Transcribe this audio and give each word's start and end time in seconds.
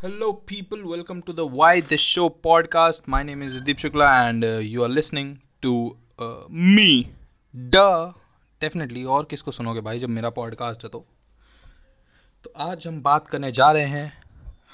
Hello, 0.00 0.32
people. 0.32 0.78
Welcome 0.86 1.22
to 1.22 1.32
the 1.32 1.44
Why 1.44 1.80
This 1.80 2.00
Show 2.00 2.30
podcast. 2.30 3.08
My 3.08 3.24
name 3.24 3.42
is 3.42 3.60
Deep 3.62 3.78
Shukla, 3.78 4.28
and 4.28 4.44
uh, 4.44 4.50
you 4.58 4.84
are 4.84 4.88
listening 4.88 5.40
to 5.60 5.96
uh, 6.18 6.44
me. 6.48 7.14
Duh. 7.70 8.12
Definitely. 8.60 9.04
और 9.04 9.24
किसको 9.24 9.50
सुनोगे 9.50 9.80
भाई 9.80 9.98
जब 9.98 10.08
मेरा 10.08 10.30
podcast 10.30 10.84
है 10.84 10.90
तो 10.90 11.04
तो 12.44 12.52
आज 12.56 12.86
हम 12.86 13.00
बात 13.02 13.28
करने 13.28 13.50
जा 13.52 13.70
रहे 13.70 13.84
हैं 13.84 14.12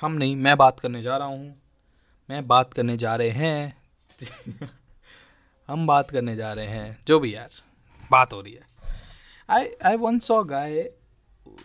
हम 0.01 0.13
नहीं 0.13 0.35
मैं 0.37 0.57
बात 0.57 0.81
करने 0.81 1.03
जा 1.03 1.17
रहा 1.17 1.29
हूँ 1.29 1.55
मैं 2.29 2.47
बात 2.47 2.75
करने 2.75 2.97
जा 2.97 3.15
रहे 3.15 3.31
हैं 3.31 3.77
हम 5.69 5.87
बात 5.87 6.11
करने 6.11 6.35
जा 6.37 6.53
रहे 6.53 6.67
हैं 6.67 6.99
जो 7.07 7.19
भी 7.21 7.35
यार 7.35 7.49
बात 8.11 8.33
हो 8.33 8.41
रही 8.41 8.53
है 8.53 8.67
आई 9.51 9.71
आई 9.85 9.97
वन 10.05 10.19
सॉ 10.19 10.43
गाय 10.45 10.79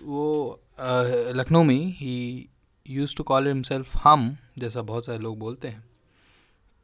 वो 0.03 0.59
uh, 0.79 1.35
लखनऊ 1.35 1.63
में 1.63 1.75
he 1.75 2.49
used 2.89 3.15
to 3.15 3.23
call 3.23 3.47
himself 3.47 3.97
हम, 4.03 4.37
जैसा 4.57 4.81
बहुत 4.81 5.05
सारे 5.05 5.19
लोग 5.19 5.37
बोलते 5.39 5.67
हैं 5.67 5.81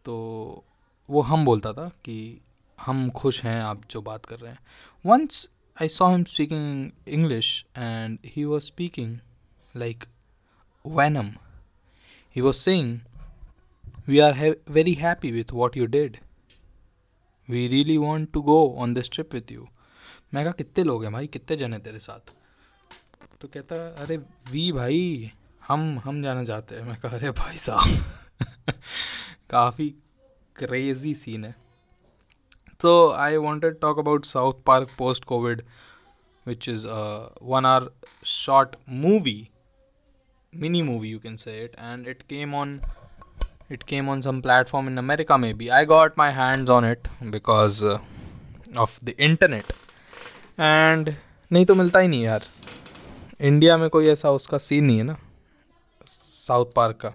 तो 0.05 0.63
वो 1.09 1.22
हम 1.22 1.46
बोलता 1.46 1.73
था 1.73 1.88
कि 1.90 2.41
हम 2.80 3.09
खुश 3.09 3.44
हैं, 3.44 3.62
आप 3.62 3.82
जो 3.91 4.02
बात 4.02 4.26
कर 4.26 4.40
रहे 4.40 4.52
हैं। 4.52 4.60
Once 5.05 5.49
I 5.82 5.90
saw 5.90 6.10
him 6.12 6.23
speaking 6.23 6.91
English 7.08 7.66
and 7.77 8.20
he 8.26 8.44
was 8.46 8.63
speaking 8.63 9.18
like 9.76 10.04
Venom 10.86 11.30
he 12.35 12.41
was 12.41 12.55
saying 12.55 12.99
we 14.08 14.20
are 14.20 14.55
very 14.70 14.94
happy 14.94 15.32
with 15.32 15.52
what 15.52 15.77
you 15.77 15.85
did 15.85 16.18
we 17.49 17.68
really 17.68 17.98
want 17.98 18.32
to 18.32 18.41
go 18.41 18.76
on 18.77 18.94
this 18.94 19.10
trip 19.12 19.34
with 19.34 19.52
you 19.52 19.68
मैं 20.34 20.44
कहा, 20.44 20.54
कितने 20.54 20.84
लोग 20.84 21.04
हैं 21.04 21.13
भाई? 21.13 21.27
कितने 21.27 21.58
जने 21.58 21.77
तेरे 21.80 21.99
साथ? 21.99 22.34
तो 23.41 23.48
कहता, 23.48 23.76
अरे, 23.76 24.18
वी 24.52 24.72
भाई 24.72 25.32
हम 25.68 26.00
हम 26.04 26.22
जाना 26.24 26.44
चाहते 26.44 26.76
हैं। 26.76 26.84
मैं 26.84 26.96
कह 27.02 27.16
रहे 27.16 27.32
भाई 27.32 27.58
साहब। 27.58 28.74
काफ़ी 29.52 29.88
क्रेजी 30.55 31.13
सीन 31.13 31.46
है। 31.46 31.55
तो 32.80 33.12
I 33.12 33.38
wanted 33.38 33.80
talk 33.82 33.99
about 33.99 34.26
South 34.26 34.62
Park 34.66 34.90
post 34.98 35.26
covid 35.26 35.62
which 36.46 36.70
is 36.70 36.86
one 37.43 37.66
or 37.66 37.90
short 38.26 38.76
movie 38.90 39.38
mini 40.54 40.82
movie 40.82 41.10
you 41.10 41.20
can 41.20 41.36
say 41.36 41.58
it 41.63 41.76
and 41.80 42.08
it 42.08 42.21
came 42.30 42.55
on 42.55 42.80
it 43.71 43.84
came 43.84 44.10
on 44.10 44.21
some 44.21 44.41
platform 44.41 44.88
in 44.88 44.98
America 44.98 45.38
में 45.38 45.58
B 45.58 45.68
I 45.68 45.86
got 45.86 46.18
my 46.18 46.32
hands 46.34 46.70
on 46.70 46.91
it 46.91 47.08
because 47.24 47.86
of 48.77 48.99
the 49.05 49.16
internet 49.20 49.74
and 50.60 51.13
नहीं 51.52 51.66
तो 51.66 51.76
मिलता 51.76 51.99
ही 51.99 52.08
नहीं 52.08 52.24
यार। 52.24 52.43
India 53.41 53.77
में 53.77 53.90
कोई 53.90 54.08
ऐसा 54.08 54.32
उसका 54.32 54.58
सीन 54.58 54.86
नहीं 54.86 54.98
है 54.98 55.04
ना। 55.04 55.18
साउथ 56.48 56.74
पार्क 56.76 56.98
का। 57.01 57.13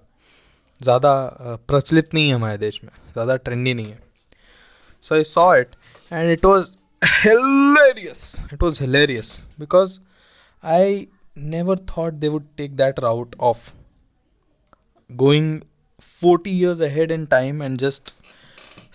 ज़्यादा 0.80 1.12
प्रचलित 1.68 2.14
नहीं 2.14 2.28
है 2.28 2.34
हमारे 2.34 2.58
देश 2.58 2.80
में। 2.84 2.90
ज़्यादा 3.12 3.36
ट्रेंडी 3.38 3.74
नहीं 3.74 3.86
है। 3.86 3.98
So 5.04 5.14
I 5.14 5.24
saw 5.26 5.54
it 5.56 5.74
and 6.10 6.30
it 6.30 6.44
was 6.44 6.76
hilarious 7.02 8.42
it 8.52 8.62
was 8.62 8.80
hilarious 8.82 9.40
because 9.60 9.98
I 10.64 11.06
never 11.36 11.78
thought 11.90 12.14
they 12.14 12.28
would 12.28 12.46
take 12.56 12.76
that 12.76 13.00
route 13.00 13.36
of 13.40 13.70
going 15.10 15.60
forty 16.22 16.50
years 16.58 16.80
ahead 16.82 17.10
in 17.12 17.24
time 17.26 17.62
and 17.62 17.78
just 17.78 18.12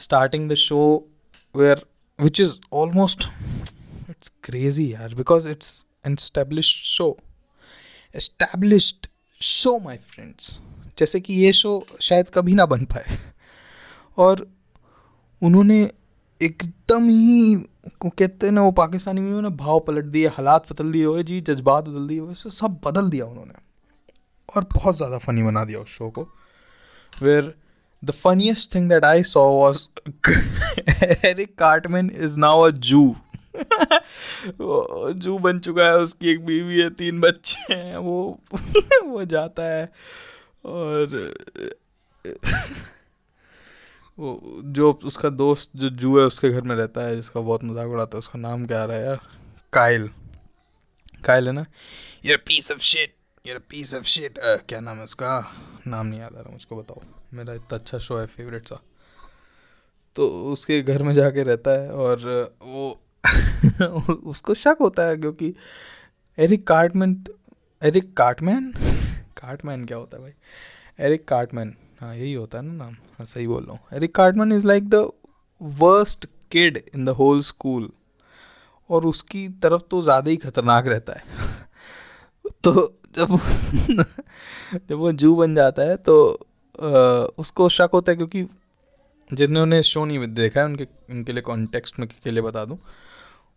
starting 0.04 0.50
the 0.52 0.56
show 0.60 0.82
where 1.56 1.86
which 2.20 2.42
is 2.42 2.54
almost 2.74 3.30
it's 4.10 4.32
crazy 4.44 4.92
यार 4.94 5.16
because 5.16 5.50
it's 5.50 5.86
an 6.06 6.14
establish 6.14 6.76
show 6.86 7.16
established 8.16 9.08
show 9.42 9.78
my 9.80 9.98
friends. 9.98 10.62
जैसे 10.98 11.20
कि 11.20 11.34
ये 11.34 11.54
show 11.54 11.86
शायद 12.02 12.30
कभी 12.30 12.54
ना 12.54 12.66
बन 12.66 12.86
पाए। 12.86 13.18
और 14.18 14.48
उन्होंने 15.42 15.92
एकदम 16.42 17.10
ही, 17.10 17.56
को 18.00 18.10
कहते 18.10 18.46
हैं 18.46 18.54
ना, 18.54 18.62
वो 18.62 18.72
पाकिस्तानी 18.72 19.22
में 19.22 19.58
भाव 19.58 19.80
पलट 19.80 20.06
दिए, 20.06 20.28
हालात 20.28 20.72
बदल 20.72 20.92
दिए 20.92 21.06
हुए, 21.06 21.24
जी, 21.24 21.42
जज्बात 21.42 21.84
बदल 21.84 22.08
दिए 22.08 22.20
वैसे 22.20 22.50
सब 22.50 22.80
बदल 22.86 23.10
दिया 23.10 23.26
उन्होंने। 23.26 23.54
और 24.56 24.68
बहुत 24.76 24.98
ज़्यादा 24.98 25.18
फ़नी 25.18 25.44
बना 25.44 25.64
दिया 25.66 25.80
उस 25.80 25.88
शो 25.88 26.10
को। 26.10 26.28
Where 27.14 27.54
the 28.04 28.12
funniest 28.12 28.76
thing 28.76 28.90
that 28.90 29.06
I 29.06 29.24
saw 29.24 29.44
was 29.52 29.88
Eric 31.26 31.56
Cartman 31.58 32.10
is 32.10 32.38
now 32.40 32.62
a 32.62 32.70
Jew 32.70 33.16
Jew 35.14 35.38
बन 35.38 35.60
चुका 35.60 35.86
है, 35.86 35.98
उसकी 35.98 36.32
एक 36.32 36.46
बीवी 36.46 36.80
है, 36.80 36.90
तीन 36.90 37.22
बच्चे 37.22 37.74
हैं, 37.74 37.98
वो 37.98 38.40
वो 39.04 39.26
जाता 39.26 39.64
है 39.64 39.92
और, 40.66 41.34
वो 44.20 44.62
जो 44.64 44.92
उसका 45.04 45.30
दोस्त 45.30 45.72
जो 45.76 45.90
जू 45.90 46.20
है, 46.20 46.26
उसके 46.26 46.50
घर 46.50 46.62
में 46.62 46.76
रहता 46.76 47.02
है, 47.02 47.16
जिसका 47.16 47.40
बहुत 47.40 47.64
मज़ाक 47.64 47.88
उड़ाता 47.88 48.18
है, 48.18 48.20
उसका 48.20 48.40
नाम 48.40 48.66
क्या 48.66 48.82
आ 48.82 48.86
रहा 48.86 48.98
है 48.98 49.06
यार? 49.06 49.20
काइल। 49.74 50.10
काइल 51.26 51.48
है 51.48 51.54
ना? 51.54 51.66
यार 52.26 52.38
पीस 52.38 52.72
ऑफ़ 52.72 52.80
शिट 52.80 53.16
यार 53.48 53.58
पीस 53.60 53.96
ऑफ़ 53.96 54.04
शिट 54.04 54.40
क्या 54.40 54.80
नाम 54.80 54.98
है 54.98 55.04
उसका? 55.04 55.52
नाम 55.88 56.06
नहीं 56.06 56.20
याद 56.20 56.36
आ 56.36 56.42
रहा, 56.42 56.52
मुझको 56.52 56.76
बताओ। 56.76 57.02
मेरा 57.34 57.54
इतना 57.54 57.78
अच्छा 57.78 58.00
शो 58.00 58.18
है 58.18 58.26
फेवरेट 58.28 58.68
सा। 58.68 58.80
तो 60.16 60.28
उसके 60.54 60.82
घर 60.82 61.04
में 61.04 61.14
जाके 61.16 61.44
रहता 61.44 61.72
है 61.72 61.90
और, 61.92 62.18
वो 62.62 63.02
उसको 64.26 64.54
शक 64.54 64.78
होता 64.82 65.04
है 65.04 65.18
क्योंकि 65.18 65.54
Eric 66.38 66.68
Cartman 66.68 67.24
Eric 67.82 68.14
Cartman? 68.18 68.72
Cartman 69.38 69.86
क्या 69.86 69.98
होता 69.98 70.18
है 70.18 70.24
भाई? 70.24 70.32
Eric 71.00 71.28
Cartman. 71.28 71.74
हाँ 72.00 72.16
यही 72.16 72.34
होता 72.34 72.58
है 72.58 72.64
ना 72.66 72.74
नाम। 72.74 72.94
हाँ 73.18 73.26
सही 73.26 73.48
बोल 73.48 73.64
रहा 73.64 73.72
हूँ। 73.72 73.80
Eric 73.94 74.16
Cartman 74.16 74.52
is 74.52 74.68
like 74.68 74.90
the 74.90 75.10
worst 75.62 76.26
kid 76.52 76.78
in 76.96 77.06
the 77.06 77.10
whole 77.10 77.40
school 77.42 77.90
और 78.90 79.06
उसकी 79.06 79.48
तरफ़ 79.50 79.82
तो 79.92 80.02
ज़्यादा 80.02 80.30
ही 80.32 80.38
खतरनाक 80.38 80.88
रहता 80.88 81.14
है। 81.14 81.24
तो 82.64 83.00
जब 83.18 83.38
जब 84.90 84.96
वो 84.96 85.12
जू 85.12 85.36
बन 85.36 85.56
जाता 85.56 85.82
है 85.82 85.96
तो 85.98 86.32
आ, 86.32 86.88
उसको 87.38 87.70
शक 87.70 87.90
होता 87.94 88.12
है 88.12 88.16
क्योंकि 88.16 88.48
जिन्होंने 89.34 89.82
शो 89.84 90.06
नहीं 90.06 90.28
देखा 90.28 90.60
है 90.60 90.66
उनके 90.66 90.88
उनके 91.12 91.34
लिए 91.34 91.42
कॉन्टेक्स्ट 91.42 92.00
में 92.00 92.08
के 92.08 92.32
लिए 92.32 92.42
बता 92.42 92.66
दूँ। 92.66 92.78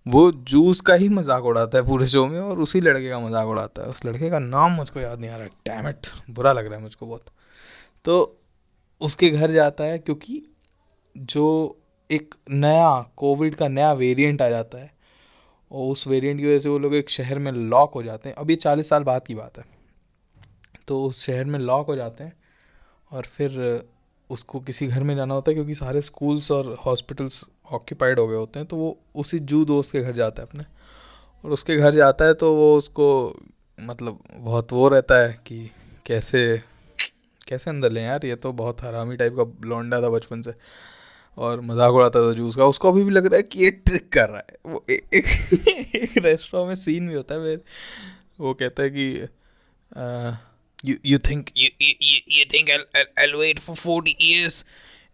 वो 0.08 0.30
जूस 0.32 0.80
का 0.80 0.94
ही 0.94 1.08
मज़ाक 1.08 1.44
उड़ाता 1.44 1.78
है 1.78 1.86
पूरे 1.86 2.06
शो 2.06 2.26
में 2.26 2.38
और 2.40 2.58
उसी 2.58 2.80
लड़के 2.80 3.08
का 3.10 3.18
मज़ाक 3.20 3.46
उड़ाता 3.46 3.82
है। 3.82 3.88
उस 3.88 4.04
लड़के 4.04 4.30
का 4.30 4.38
नाम 4.38 4.72
मुझको 4.72 5.00
याद 5.00 5.20
नहीं 5.20 5.30
आ 5.30 5.36
रहा। 5.36 5.46
डैमेट 5.66 6.06
बुरा 6.30 6.52
लग 6.52 6.66
रहा 6.66 6.76
है 6.76 6.82
मुझको 6.82 7.06
बहुत। 7.06 7.24
तो 8.04 8.38
उसके 9.00 9.30
घर 9.30 9.50
जाता 9.50 9.84
है 9.84 9.98
क्योंकि 9.98 10.42
जो 11.16 11.78
एक 12.10 12.34
नया 12.50 12.90
कोविड 13.16 13.54
का 13.54 13.68
नया 13.68 13.92
वेरिएंट 13.92 14.42
आ 14.42 14.48
जाता 14.48 14.78
है 14.78 14.90
और 15.70 15.90
उस 15.92 16.06
वेरिएंट 16.06 16.40
की 16.40 16.46
वजह 16.46 16.58
से 16.58 16.68
वो 16.68 16.78
लोग 16.78 16.94
एक 16.94 17.10
शहर 17.10 17.38
में 17.38 17.52
लॉक 17.52 17.94
हो 17.94 18.02
जाते 18.02 18.28
हैं। 18.28 18.36
अभी 18.36 18.56
चालीस 18.56 18.88
साल 18.88 19.02
बाद 19.02 19.26
की 19.26 19.34
बात 19.34 19.58
है। 19.58 19.64
तो 20.88 21.02
उस 21.04 21.24
शहर 21.26 21.44
में 21.44 21.58
लॉक 21.58 21.86
हो 21.86 21.96
जाते 21.96 22.24
हैं 22.24 22.32
और 23.12 23.26
फिर 23.26 23.60
उसको 24.30 24.60
किसी 24.60 24.86
घर 24.86 25.02
में 25.02 25.14
जाना 25.16 25.34
होता 25.34 25.50
है 25.50 25.54
क्योंकि 25.54 25.74
सारे 25.74 26.00
स्कूल्स 26.00 26.50
और 26.50 26.76
हॉस्पिटल्स 26.86 27.44
ऑक्यूपाइड 27.70 28.18
हो 28.18 28.26
गए 28.28 28.36
होते 28.36 28.58
हैं 28.58 28.68
तो 28.68 28.76
वो 28.76 28.96
उसी 29.14 29.38
जू 29.40 29.64
दोस्त 29.64 29.92
के 29.92 30.00
घर 30.00 30.12
जाता 30.14 30.42
है 30.42 30.48
अपने। 30.48 30.64
और 31.44 31.50
उसके 31.50 31.76
घर 31.76 31.94
जाता 31.94 32.24
है 32.24 32.34
तो 32.34 32.52
वो 32.54 32.76
उसको 32.76 33.08
मतलब 33.78 34.22
बहुत 34.34 34.72
वो 34.72 34.88
रहता 34.88 35.16
है 35.16 35.32
कि 35.46 35.70
कैसे 36.06 36.40
कैसे 37.48 37.70
अंदर 37.70 37.92
लें 37.92 38.02
यार 38.02 38.26
ये 38.26 38.34
तो 38.36 38.52
बहुत 38.54 38.82
हरामी 38.82 39.16
टाइप 39.16 39.36
का 39.38 39.68
लौंडा 39.68 40.00
था 40.02 40.08
बचपन 40.10 40.42
से। 40.42 40.54
और 41.38 41.60
मज़ाक 41.60 41.94
उड़ाता 41.94 42.20
था 42.20 42.32
जूस 42.34 42.56
का। 42.56 42.64
उसको 42.66 42.90
अभी 42.92 43.02
भी 43.04 43.10
लग 43.10 43.26
रहा 43.26 43.36
है 43.36 43.42
कि 43.42 43.62
ये 43.64 43.70
ट्रिक 43.70 44.08
कर 44.12 44.28
रहा 44.28 44.38
है। 44.38 44.56
वो 44.66 44.84
एक 44.90 45.14
एक, 45.14 45.26
एक 45.96 46.16
रेस्टोरेंट 46.16 46.68
में 46.68 46.74
सीन 46.74 47.08
भी 47.08 47.14
होता 47.14 47.34
है 47.34 47.40
फिर 47.40 47.60
वो 48.40 48.54
कहता 48.54 48.82
है 48.82 48.90
कि 48.90 49.06
you 50.84 50.96
you 51.06 51.18
think 51.18 51.50
you 51.56 52.44
think 52.52 52.70
I 52.70 53.32
wait 53.32 53.58
for 53.58 53.76
forty 53.76 54.16
years 54.22 54.64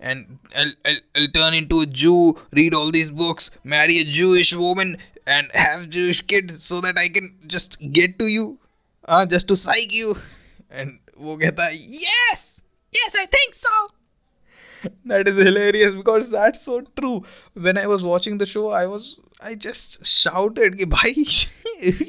and 0.03 0.39
I'll, 0.55 0.71
I'll, 0.85 0.99
I'll 1.15 1.27
turn 1.27 1.53
into 1.53 1.81
a 1.81 1.85
Jew, 1.85 2.37
read 2.53 2.73
all 2.73 2.91
these 2.91 3.11
books, 3.11 3.51
marry 3.63 3.99
a 3.99 4.03
Jewish 4.03 4.55
woman, 4.55 4.97
and 5.27 5.49
have 5.53 5.89
Jewish 5.89 6.21
kids 6.21 6.65
so 6.65 6.81
that 6.81 6.97
I 6.97 7.09
can 7.09 7.35
just 7.47 7.79
get 7.91 8.17
to 8.19 8.27
you, 8.27 8.57
uh, 9.05 9.25
just 9.25 9.47
to 9.49 9.55
psych 9.55 9.93
you. 9.93 10.17
And 10.71 10.99
वो 11.19 11.37
कहता 11.37 11.65
है 11.65 11.77
yes, 12.01 12.61
yes, 12.93 13.15
I 13.19 13.25
think 13.25 13.55
so. 13.55 13.69
That 15.05 15.27
is 15.27 15.37
hilarious 15.37 15.93
because 15.93 16.31
that's 16.31 16.61
so 16.61 16.81
true. 16.97 17.23
When 17.53 17.77
I 17.77 17.87
was 17.87 18.03
watching 18.03 18.37
the 18.37 18.45
show, 18.45 18.69
I 18.69 18.85
was 18.85 19.19
I 19.41 19.55
just 19.55 20.05
shouted 20.05 20.77
कि 20.77 20.85
भाई 20.85 21.25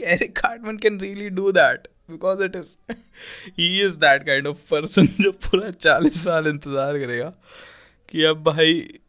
Eric 0.03 0.35
Cartman 0.35 0.79
can 0.79 0.99
really 0.99 1.31
do 1.31 1.53
that. 1.53 1.89
Because 2.11 2.41
it 2.43 2.57
is 2.57 2.77
he 3.59 3.87
is 3.87 3.97
that 4.05 4.25
kind 4.27 4.47
of 4.47 4.61
person 4.71 5.07
जो 5.21 5.33
पूरा 5.45 5.71
चालीस 5.71 6.23
साल 6.25 6.47
इंतजार 6.47 6.99
करेगा 6.99 7.33
कि 8.16 8.24
अब 8.24 8.44
भाई 8.44 9.00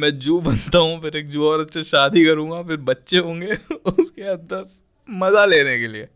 मैं 0.00 0.18
जू 0.18 0.40
बनता 0.40 0.78
हूँ 0.78 1.00
फिर 1.02 1.16
एक 1.16 1.28
जू 1.30 1.44
और 1.44 1.66
से 1.74 1.82
शादी 1.84 2.24
करूँगा 2.24 2.62
फिर 2.62 2.76
बच्चे 2.76 3.18
होंगे। 3.18 3.54
उसके 3.74 4.22
बाद 4.22 4.48
दस 4.52 4.80
मज़ा 5.10 5.44
लेने 5.44 5.78
के 5.78 5.86
लिए। 5.86 6.08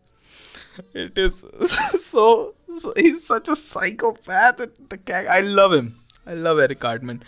So, 0.77 2.53
so 2.79 2.93
he's 2.97 3.23
such 3.25 3.47
a 3.49 3.55
psychopath. 3.55 4.59
The 4.89 5.25
i 5.29 5.39
love 5.41 5.73
him. 5.73 5.95
I 6.27 6.33
love 6.33 6.59
eric 6.59 6.79
cartman. 6.79 7.23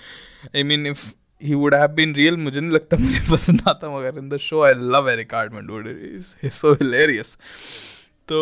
I 0.53 0.63
mean 0.63 0.85
if 0.85 1.13
he 1.41 1.55
would 1.55 1.73
have 1.73 1.95
been 1.95 2.13
real 2.13 2.37
मुझे 2.37 2.59
नहीं 2.59 2.71
लगता 2.71 2.97
मुझे 2.97 3.19
पसंद 3.31 3.61
आता 3.67 3.89
मगर 3.97 4.17
in 4.17 4.29
the 4.29 4.37
show 4.37 4.61
I 4.61 4.73
love 4.95 5.09
Eric 5.09 5.29
Cartman 5.29 5.67
dude 5.67 5.87
is 5.87 6.53
so 6.53 6.73
hilarious 6.73 7.37
तो 8.27 8.41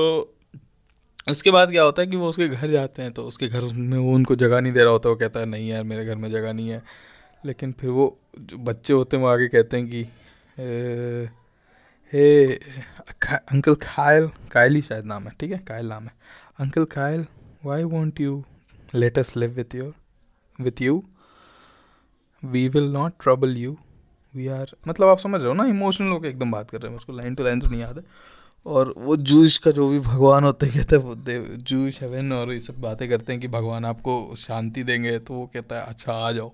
उसके 1.28 1.52
बाद 1.52 1.72
क्या 1.72 1.84
होता 1.84 2.02
है 2.02 2.08
कि 2.08 2.18
वो 2.18 2.30
उसके 2.30 2.48
घर 2.48 2.68
जाते 2.72 3.02
हैं 3.02 3.12
तो 3.12 3.24
उसके 3.24 3.48
घर 3.48 3.62
में 3.62 3.98
वो 3.98 4.14
उनको 4.16 4.36
जगह 4.36 4.62
नहीं 4.62 4.74
दे 4.74 4.84
रहा 4.84 4.92
होता, 4.92 5.10
वो 5.10 5.16
कहता 5.16 5.40
है, 5.40 5.46
नहीं 5.46 5.70
यार, 5.70 5.84
मेरे 5.84 6.06
घर 6.06 6.16
में 6.16 6.30
जगह 6.32 6.54
नहीं 6.54 6.70
है। 6.70 6.82
लेकिन 7.44 7.72
फिर 7.72 7.90
वो 7.90 8.18
जो 8.40 8.58
बच्चे 8.58 8.94
होते 8.94 9.18
हैं, 9.18 9.24
वो 9.24 9.30
आगे 9.30 9.48
कहते 9.48 9.78
हैं 9.78 9.88
कि 9.88 10.04
हे 12.14 12.54
अंकल 13.32 13.76
खायल, 13.76 14.28
कायल 14.52 14.76
ही 14.76 14.82
शायद 14.82 15.06
नाम 15.06 15.24
है, 15.24 15.34
ठीक 15.40 15.52
है, 15.52 15.58
कायल 15.68 15.88
नाम 15.88 16.04
है। 16.04 16.12
Uncle 16.60 16.86
Kyle 16.92 17.26
why 17.66 17.84
won't 17.86 18.22
you 18.22 18.44
let 18.96 19.20
us 19.20 19.36
live 19.38 19.52
with 19.52 19.76
your 19.76 19.94
with 20.60 20.82
you 20.82 21.04
we 22.44 22.68
will 22.70 22.90
not 22.92 23.14
trouble 23.24 23.58
you 23.58 23.78
we 24.36 24.48
are 24.48 24.72
मतलब 24.88 25.08
आप 25.08 25.20
समझ 25.20 25.40
रहे 25.42 25.48
हो 25.48 25.54
ना 25.54 25.66
इमोशनल 25.66 26.10
होकर 26.10 26.28
एकदम 26.28 26.52
बात 26.52 26.72
कर 26.72 26.82
रहे 26.82 26.92
हैं 26.92 26.98
उसको 26.98 27.14
लाइन 27.14 27.36
टू 27.36 27.44
लाइन 27.44 27.60
तो 27.60 27.68
नहीं 27.68 27.82
याद 27.82 27.98
है। 27.98 28.04
और 28.66 28.94
वो 28.98 29.16
जूस 29.16 29.58
का 29.58 29.72
जो 29.72 29.90
भी 29.90 30.00
भगवान 30.00 30.44
होते 30.44 30.66
हैं, 30.66 30.86
कहते 30.86 31.32
हैं 31.32 31.58
जूस 31.58 32.00
हेवन 32.02 32.32
और 32.32 32.54
ये 32.54 32.60
सब 32.60 32.82
बातें 32.82 33.10
करते 33.10 33.32
हैं 33.32 33.42
कि 33.42 33.48
भगवान 33.48 33.86
आपको 33.86 34.36
शांति 34.38 34.84
देंगे 34.84 35.20
तो 35.20 35.34
वो 35.34 35.52
कहता 35.54 35.76
है 35.76 35.86
अच्छा 35.86 36.14
आ 36.14 36.32
जाओ। 36.32 36.54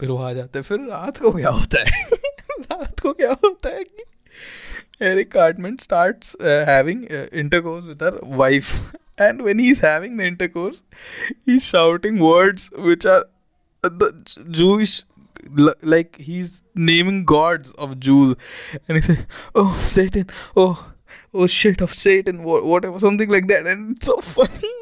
फिर 0.00 0.08
वो 0.08 0.18
आ 0.18 0.32
जाते 0.32 0.58
हैं। 0.58 0.64
फिर 0.64 0.78
रात 0.80 1.18
को 1.18 1.30
क्या 1.30 1.50
होता 1.50 1.80
है? 1.80 2.04
रात 2.60 3.00
को 3.00 3.12
क्या 3.12 3.32
होता 3.44 3.68
है 3.68 3.84
कि 3.84 4.04
Eric 5.02 5.32
Cartman 5.32 5.80
start 5.80 6.36
having 6.42 7.04
intercourse 7.34 7.84
with 7.84 8.02
her 8.02 8.20
wife 8.24 8.94
and 9.20 9.42
when 9.42 9.60
he 9.60 9.70
is 9.70 9.86
having 9.86 10.18
the 10.18 10.22
intercourse 10.22 10.82
he 11.48 11.58
shouting 11.60 12.20
words 12.20 12.70
which 12.80 13.06
are 13.06 13.24
the 13.86 14.24
Jews 14.48 15.04
like 15.84 16.12
he 16.20 16.38
is 16.38 16.52
naming 16.76 17.24
gods 17.24 17.72
of 17.78 17.90
Jews 17.90 18.36
and 18.74 18.96
he 18.96 19.02
say 19.02 19.16
oh 19.56 19.84
Satan 19.86 20.26
oh 20.56 20.84
oh 21.35 21.47
shit 21.47 21.81
of 21.81 21.93
Satan, 21.93 22.43
whatever, 22.43 22.99
something 22.99 23.29
like 23.29 23.47
that, 23.47 23.67
and 23.67 23.95
it's 23.95 24.05
so 24.05 24.17
funny. 24.21 24.73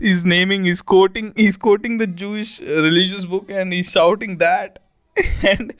he's 0.00 0.24
naming, 0.24 0.64
he's 0.64 0.82
quoting, 0.82 1.32
he's 1.36 1.56
quoting 1.56 1.98
the 1.98 2.06
Jewish 2.06 2.60
religious 2.60 3.24
book, 3.24 3.50
and 3.50 3.72
he's 3.72 3.90
shouting 3.90 4.38
that, 4.38 4.78
and 5.46 5.74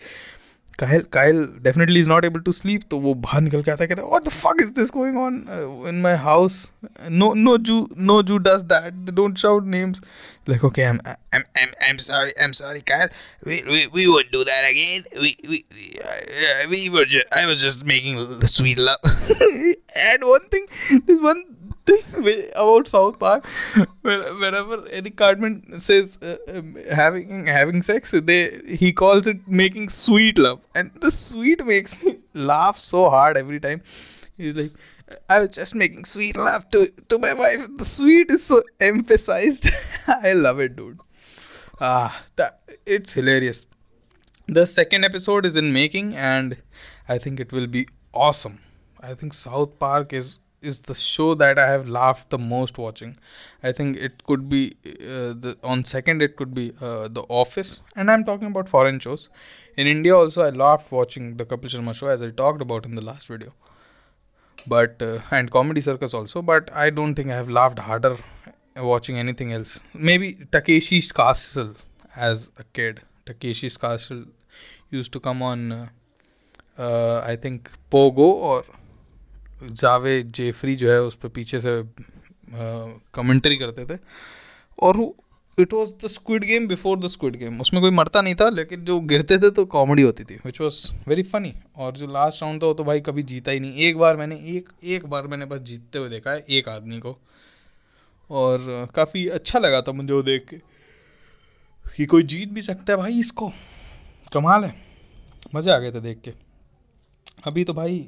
Kyle, 0.79 1.03
Kyle 1.03 1.47
definitely 1.61 1.99
is 1.99 2.07
not 2.07 2.25
able 2.25 2.41
to 2.49 2.53
sleep. 2.53 2.83
तो 2.91 2.99
वो 3.05 3.15
बाहर 3.23 3.41
निकल 3.43 3.63
के 3.63 3.71
आता 3.71 3.83
है 3.83 3.89
कहता 3.89 4.03
है 4.03 4.11
what 4.11 4.25
the 4.25 4.35
fuck 4.35 4.61
is 4.65 4.73
this 4.75 4.93
going 4.97 5.17
on 5.23 5.39
uh, 5.55 5.89
in 5.93 6.01
my 6.03 6.15
house? 6.25 6.59
No, 7.23 7.33
no 7.47 7.59
Jew, 7.59 7.79
no 8.11 8.23
Jew 8.23 8.39
does 8.39 8.65
that. 8.73 9.01
They 9.07 9.15
don't 9.21 9.43
shout 9.45 9.67
names. 9.67 10.01
Like 10.46 10.64
okay, 10.64 10.86
I'm, 10.88 11.00
I'm, 11.32 11.44
I'm, 11.56 11.70
I'm 11.88 12.00
sorry, 12.00 12.34
I'm 12.40 12.52
sorry, 12.52 12.82
Kyle. 12.82 13.08
We, 13.46 13.62
we, 13.66 13.88
we 13.88 14.08
won't 14.10 14.32
do 14.32 14.44
that 14.44 14.70
again. 14.70 15.04
We, 15.16 15.36
we, 15.48 15.66
we, 15.72 15.96
uh, 16.04 16.68
we 16.70 16.90
were 16.90 17.06
just, 17.06 17.26
I 17.32 17.46
was 17.46 17.62
just 17.62 17.86
making 17.86 18.20
sweet 18.46 18.78
love. 18.78 19.00
and 19.96 20.24
one 20.26 20.48
thing, 20.50 20.66
this 21.06 21.22
one 21.22 21.46
thing 21.86 22.02
about 22.56 22.88
South 22.88 23.20
Park, 23.20 23.46
whenever 24.02 24.84
Eric 24.92 25.16
Cartman 25.16 25.80
says 25.80 26.18
uh, 26.22 26.58
um, 26.58 26.76
having 26.92 27.46
having 27.46 27.82
sex, 27.82 28.12
they 28.12 28.50
he 28.68 28.92
calls 28.92 29.28
it 29.28 29.48
making 29.48 29.90
sweet 29.90 30.38
love, 30.38 30.66
and 30.76 30.92
the 31.02 31.12
sweet 31.12 31.66
makes 31.66 32.02
me 32.04 32.18
laugh 32.34 32.78
so 32.78 33.10
hard 33.10 33.38
every 33.38 33.60
time. 33.60 33.82
He's 34.38 34.56
like, 34.56 34.72
I 35.30 35.40
was 35.40 35.56
just 35.56 35.76
making 35.76 36.06
sweet 36.06 36.38
love 36.38 36.68
to 36.70 36.88
to 37.10 37.20
my 37.20 37.34
wife. 37.34 37.68
The 37.78 37.86
sweet 37.86 38.32
is 38.32 38.46
so 38.46 38.62
emphasized. 38.80 39.70
I 40.08 40.34
love 40.34 40.60
it, 40.60 40.76
dude. 40.76 41.00
Ah, 41.82 42.24
that 42.36 42.62
it's 42.86 43.14
hilarious. 43.14 43.66
The 44.48 44.66
second 44.66 45.06
episode 45.06 45.46
is 45.46 45.56
in 45.56 45.74
making, 45.74 46.16
and 46.16 46.58
I 47.08 47.18
think 47.18 47.40
it 47.40 47.52
will 47.52 47.68
be 47.68 47.88
awesome. 48.14 48.60
I 49.00 49.14
think 49.14 49.34
South 49.34 49.78
Park 49.80 50.14
is 50.14 50.40
is 50.62 50.82
the 50.82 50.96
show 50.96 51.34
that 51.36 51.60
I 51.60 51.68
have 51.70 51.90
laughed 51.90 52.30
the 52.30 52.38
most 52.38 52.78
watching. 52.78 53.18
I 53.64 53.72
think 53.72 53.98
it 53.98 54.24
could 54.24 54.48
be 54.50 54.62
uh, 54.86 55.34
the 55.46 55.58
on 55.64 55.84
second 55.84 56.22
it 56.22 56.36
could 56.38 56.54
be 56.54 56.72
uh, 56.82 57.08
The 57.08 57.26
Office, 57.30 57.82
and 57.96 58.10
I'm 58.12 58.24
talking 58.24 58.48
about 58.48 58.70
foreign 58.70 59.00
shows. 59.00 59.30
In 59.76 59.88
India 59.88 60.16
also, 60.16 60.44
I 60.44 60.50
laughed 60.50 60.92
watching 60.92 61.36
the 61.38 61.46
Kapil 61.46 61.76
Sharma 61.76 61.96
show 61.96 62.08
as 62.08 62.22
I 62.22 62.30
talked 62.30 62.62
about 62.62 62.86
in 62.86 62.96
the 62.96 63.02
last 63.02 63.28
video. 63.28 63.54
But 64.68 65.02
uh, 65.02 65.20
and 65.32 65.52
Comedy 65.52 65.82
Circus 65.82 66.14
also, 66.14 66.42
but 66.42 66.70
I 66.74 66.90
don't 66.90 67.16
think 67.16 67.30
I 67.30 67.36
have 67.36 67.50
laughed 67.50 67.80
harder 67.80 68.18
watching 68.78 69.18
anything 69.18 69.52
else. 69.54 69.80
Maybe 69.94 70.34
Takeshi's 70.34 71.12
Castle 71.12 71.76
as 72.16 72.52
a 72.58 72.64
kid. 72.74 73.02
Takeshi's 73.26 73.78
Castle 73.78 74.26
used 74.90 75.12
to 75.14 75.20
come 75.20 75.42
on. 75.42 75.72
Uh, 75.72 75.88
uh, 76.78 77.22
I 77.26 77.36
think 77.36 77.70
Pogo 77.92 78.30
or 78.52 78.64
जावे 79.64 80.22
Jeffrey 80.24 80.76
जो 80.76 80.92
है 80.92 81.02
उस 81.02 81.16
पर 81.16 81.30
पीछे 81.30 81.60
से 81.62 81.82
commentary 83.16 83.58
करते 83.58 83.86
थे 83.86 84.00
और 84.80 84.98
it 85.60 85.74
was 85.74 85.92
the 86.04 86.08
Squid 86.08 86.44
Game 86.44 86.68
before 86.68 87.00
the 87.00 87.08
Squid 87.08 87.36
Game 87.36 87.62
उसमें 87.62 87.82
कोई 87.82 87.92
मरता 87.92 88.22
नहीं 88.22 88.36
था, 88.36 88.50
लेकिन 88.50 88.82
जो 88.82 89.00
गिरते 89.00 89.38
थे 89.38 89.50
तो 89.50 89.66
कॉमेडी 89.66 90.02
होती 90.02 90.24
थी 90.24 90.36
विच 90.36 90.62
वॉज़ 90.62 90.94
वेरी 91.08 91.24
फनी 91.24 91.54
और 91.76 91.94
जो 91.94 92.08
लास्ट 92.08 92.42
राउंड 92.44 92.64
था 92.64 92.68
वो 92.68 92.74
तो 92.74 92.84
भाई 92.84 93.00
कभी 93.00 93.24
जीता 93.24 93.52
ही 93.52 93.60
नहीं। 93.60 93.76
एक 93.76 93.98
बार 93.98 94.18
मैंने, 94.18 94.36
एक 94.36 94.70
एक 94.84 95.06
बार 95.06 95.28
मैंने 95.28 95.46
बस 95.46 95.60
जीतते 95.60 96.00
हुए 96.00 96.10
देखा 96.10 96.32
है, 96.32 96.46
एक 96.50 96.70
आदमी 96.70 97.00
को। 97.00 97.18
और 98.30 98.88
काफ़ी 98.96 99.28
अच्छा 99.28 99.60
लगा 99.60 99.82
था 99.82 99.92
मुझे 99.92 100.14
वो 100.14 100.22
देख 100.22 100.46
के। 100.50 100.58
कि 101.98 102.06
कोई 102.06 102.24
जीत 102.24 102.50
भी 102.50 102.62
सकता 102.62 102.94
है 102.94 102.98
भाई 102.98 103.20
इसको। 103.20 103.52
कमाल 104.34 104.66
है। 104.66 104.76
मज़े 105.56 105.72
आ 105.72 105.78
गए 105.78 105.92
थे 105.92 106.00
देख 106.02 106.20
के। 106.22 106.32
अभी 107.46 107.64
तो 107.64 107.74
भाई, 107.74 108.08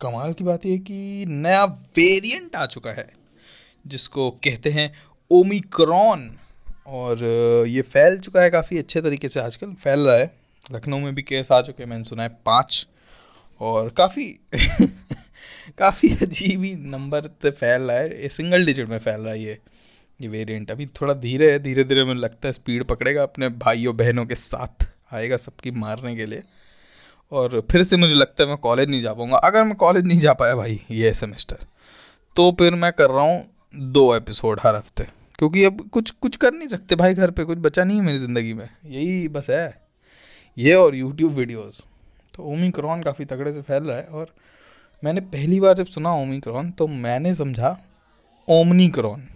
कमाल 0.00 0.32
की 0.32 0.44
बात 0.44 0.66
यह 0.66 0.78
कि 0.78 1.24
नया 1.28 1.64
वेरिएंट 1.64 2.56
आ 2.56 2.66
चुका 2.66 2.90
है, 2.90 3.12
जिसको 3.86 4.30
कहते 4.30 4.70
हैं 4.70 4.94
ओमिक्रॉन। 5.34 6.30
और 6.86 7.22
ये 7.68 7.82
फैल 7.82 8.18
चुका 8.18 8.40
है 8.42 8.50
काफ़ी 8.50 8.78
अच्छे 8.78 9.00
तरीके 9.00 9.28
से 9.28 9.40
आजकल, 9.40 9.72
फैल 9.74 10.00
रहा 10.00 10.16
है। 10.16 10.32
लखनऊ 10.72 10.98
में 10.98 11.14
भी 11.14 11.22
केस 11.22 11.52
आ 11.52 11.60
चुके 11.62 11.82
हैं, 11.82 11.90
मैंने 11.90 12.04
सुना 12.04 12.22
है 12.22 12.28
पाँच। 12.46 12.86
और 13.60 13.88
काफ़ी 13.90 14.24
काफ़ी 15.78 16.08
अजीब 16.22 16.62
ही 16.62 16.74
नंबर 16.76 17.28
से 17.42 17.50
फैल 17.50 17.82
रहा 17.82 17.96
है। 17.96 18.22
ये 18.22 18.28
सिंगल 18.28 18.66
डिजिट 18.66 18.88
में 18.88 18.98
फैल 18.98 19.20
रहा 19.20 19.32
है 19.32 19.42
ये 19.42 19.58
ये 20.20 20.28
वेरिएंट 20.28 20.70
अभी 20.70 20.86
थोड़ा 21.00 21.14
धीरे 21.14 21.50
है 21.52 21.58
धीरे 21.58 21.84
धीरे 21.84 22.04
मुझे 22.04 22.20
लगता 22.20 22.48
है 22.48 22.52
स्पीड 22.52 22.84
पकड़ेगा 22.84 23.22
अपने 23.22 23.48
भाइयों, 23.48 23.96
बहनों 23.96 24.24
के 24.26 24.34
साथ, 24.34 24.86
आएगा 25.12 25.36
सबकी 25.36 25.70
मारने 25.70 26.14
के 26.16 26.26
लिए। 26.26 26.42
और 27.32 27.60
फिर 27.70 27.84
से 27.84 27.96
मुझे 27.96 28.14
लगता 28.14 28.42
है 28.42 28.48
मैं 28.48 28.58
कॉलेज 28.58 28.88
नहीं 28.88 29.02
जा 29.02 29.12
पाऊँगा। 29.12 29.36
अगर 29.38 29.64
मैं 29.64 29.74
कॉलेज 29.76 30.04
नहीं 30.04 30.18
जा 30.18 30.32
पाया 30.32 30.54
भाई, 30.56 30.80
ये 30.90 31.12
सेमेस्टर 31.14 31.66
तो 32.36 32.50
फिर 32.58 32.74
मैं 32.74 32.92
कर 32.92 33.10
रहा 33.10 33.22
हूँ 33.22 33.44
दो 33.92 34.14
एपिसोड 34.16 34.60
हर 34.62 34.76
हफ़्ते। 34.76 35.06
क्योंकि 35.38 35.64
अब 35.64 35.88
कुछ 35.92 36.10
कुछ 36.12 36.36
कर 36.36 36.52
नहीं 36.52 36.68
सकते 36.68 36.96
भाई 36.96 37.14
घर 37.14 37.30
पे, 37.30 37.44
कुछ 37.44 37.58
बचा 37.58 37.84
नहीं 37.84 37.98
है 37.98 38.04
मेरी 38.04 38.18
ज़िंदगी 38.18 38.52
में। 38.54 38.68
यही 38.86 39.28
बस 39.28 39.50
है। 39.50 39.82
ये 40.56 40.74
और 40.74 40.94
यूट्यूब 40.94 41.32
वीडियोस 41.32 41.86
तो 42.34 42.42
ओमिक्रॉन 42.44 43.02
काफ़ी 43.02 43.24
तगड़े 43.24 43.52
से 43.52 43.62
फैल 43.62 43.82
रहा 43.82 43.96
है 43.96 44.04
और 44.04 44.34
मैंने 45.02 45.20
पहली 45.22 45.58
बार 45.60 45.74
जब 45.74 45.86
सुना 45.86 46.12
ओमिक्रॉन 46.12 46.70
तो 46.70 46.86
मैंने 46.88 47.34
समझा 47.34 47.76
ओमनीक्रॉन 48.48 49.26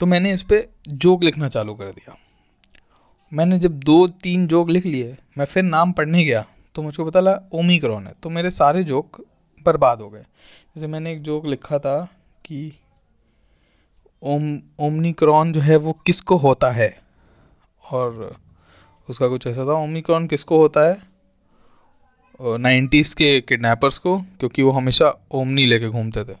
तो 0.00 0.06
मैंने 0.06 0.32
इस 0.32 0.42
पर 0.42 0.66
जोक 0.88 1.22
लिखना 1.24 1.48
चालू 1.48 1.74
कर 1.74 1.90
दिया। 1.90 2.16
मैंने 3.32 3.58
जब 3.58 3.78
दो, 3.80 4.06
तीन 4.06 4.46
जोक 4.46 4.70
लिख 4.70 4.86
लिए, 4.86 5.16
मैं 5.38 5.44
फिर 5.44 5.62
नाम 5.62 5.92
पढ़ने 5.92 6.24
गया 6.24 6.44
तो 6.74 6.82
मुझको 6.82 7.04
पता 7.04 7.20
लगा 7.20 7.48
ओमिक्रॉन 7.54 8.06
है। 8.06 8.12
तो 8.22 8.30
मेरे 8.30 8.50
सारे 8.52 8.82
जोक 8.84 9.20
बर्बाद 9.66 10.00
हो 10.00 10.08
गए। 10.10 10.20
जैसे 10.20 10.86
मैंने 10.86 11.12
एक 11.12 11.22
जोक 11.22 11.46
लिखा 11.46 11.78
था 11.78 11.98
कि 12.44 12.72
ओम, 14.22 14.60
ओमनिक्रॉन 14.80 15.52
जो 15.52 15.60
है 15.60 15.76
वो 15.76 15.92
किसको 16.06 16.36
होता 16.36 16.70
है? 16.70 16.88
और 17.84 18.36
उसका 19.08 19.28
कुछ 19.28 19.46
ऐसा 19.46 19.66
था 19.66 19.72
ओमिक्रॉन 19.74 20.26
किसको 20.26 20.58
होता 20.58 20.88
है? 20.88 21.02
नाइन्टीज़ 22.40 23.14
के 23.16 23.40
किडनैपर्स 23.40 23.98
को, 23.98 24.18
क्योंकि 24.18 24.62
वो 24.62 24.70
हमेशा 24.70 25.08
ओमनी 25.30 25.66
लेके 25.66 25.88
घूमते 25.88 26.24
थे। 26.24 26.34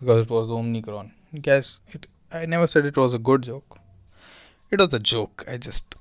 Because 0.00 0.22
it 0.22 0.30
was 0.30 0.50
Omnicron 0.50 1.10
guess 1.34 1.80
it 1.94 2.06
I 2.34 2.46
never 2.46 2.66
said 2.66 2.86
it 2.86 2.98
was 2.98 3.14
a 3.14 3.18
good 3.18 3.44
joke 3.44 3.78
it 4.72 4.80
was 4.80 4.96
a 4.96 4.98
joke 4.98 5.48
I 5.48 5.58
just 5.58 5.94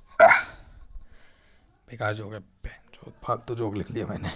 बेकार 1.90 2.16
जोक 2.16 2.34
है। 2.34 2.40
फालतू 3.24 3.56
जोक 3.56 3.76
लिख 3.76 3.92
लिया 3.92 4.06
मैंने। 4.06 4.30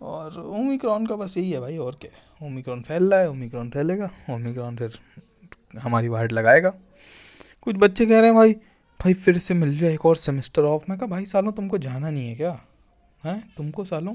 और 0.00 0.38
ओमिक्रॉन 0.40 1.06
का 1.06 1.16
बस 1.16 1.36
यही 1.36 1.50
है 1.52 1.60
भाई, 1.60 1.76
और 1.76 1.98
क्या 2.02 2.46
ओमिक्रॉन 2.46 2.82
फैल 2.82 3.10
रहा 3.10 3.20
है, 3.20 3.30
ओमिक्रॉन 3.30 3.70
फैलेगा, 3.70 4.10
ओमिक्रॉन 4.30 4.76
फिर 4.76 4.98
हमारी 5.80 6.08
वाइट 6.08 6.32
लगाएगा। 6.32 6.70
कुछ 7.62 7.76
बच्चे 7.76 8.06
कह 8.06 8.20
रहे 8.20 8.26
हैं, 8.26 8.34
भाई 8.34 8.52
भाई 9.00 9.12
फिर 9.14 9.38
से 9.38 9.54
मिल 9.54 9.78
जाए 9.78 9.92
एक 9.94 10.06
और 10.06 10.16
सेमेस्टर 10.16 10.62
ऑफ़। 10.62 10.84
मैं 10.88 10.98
कहा, 10.98 11.06
भाई 11.06 11.26
सालों 11.26 11.52
तुमको 11.52 11.78
जाना 11.78 12.10
नहीं 12.10 12.28
है 12.28 12.34
क्या? 12.34 12.60
हैं? 13.24 13.42
तुमको 13.56 13.84
सालों? 13.84 14.14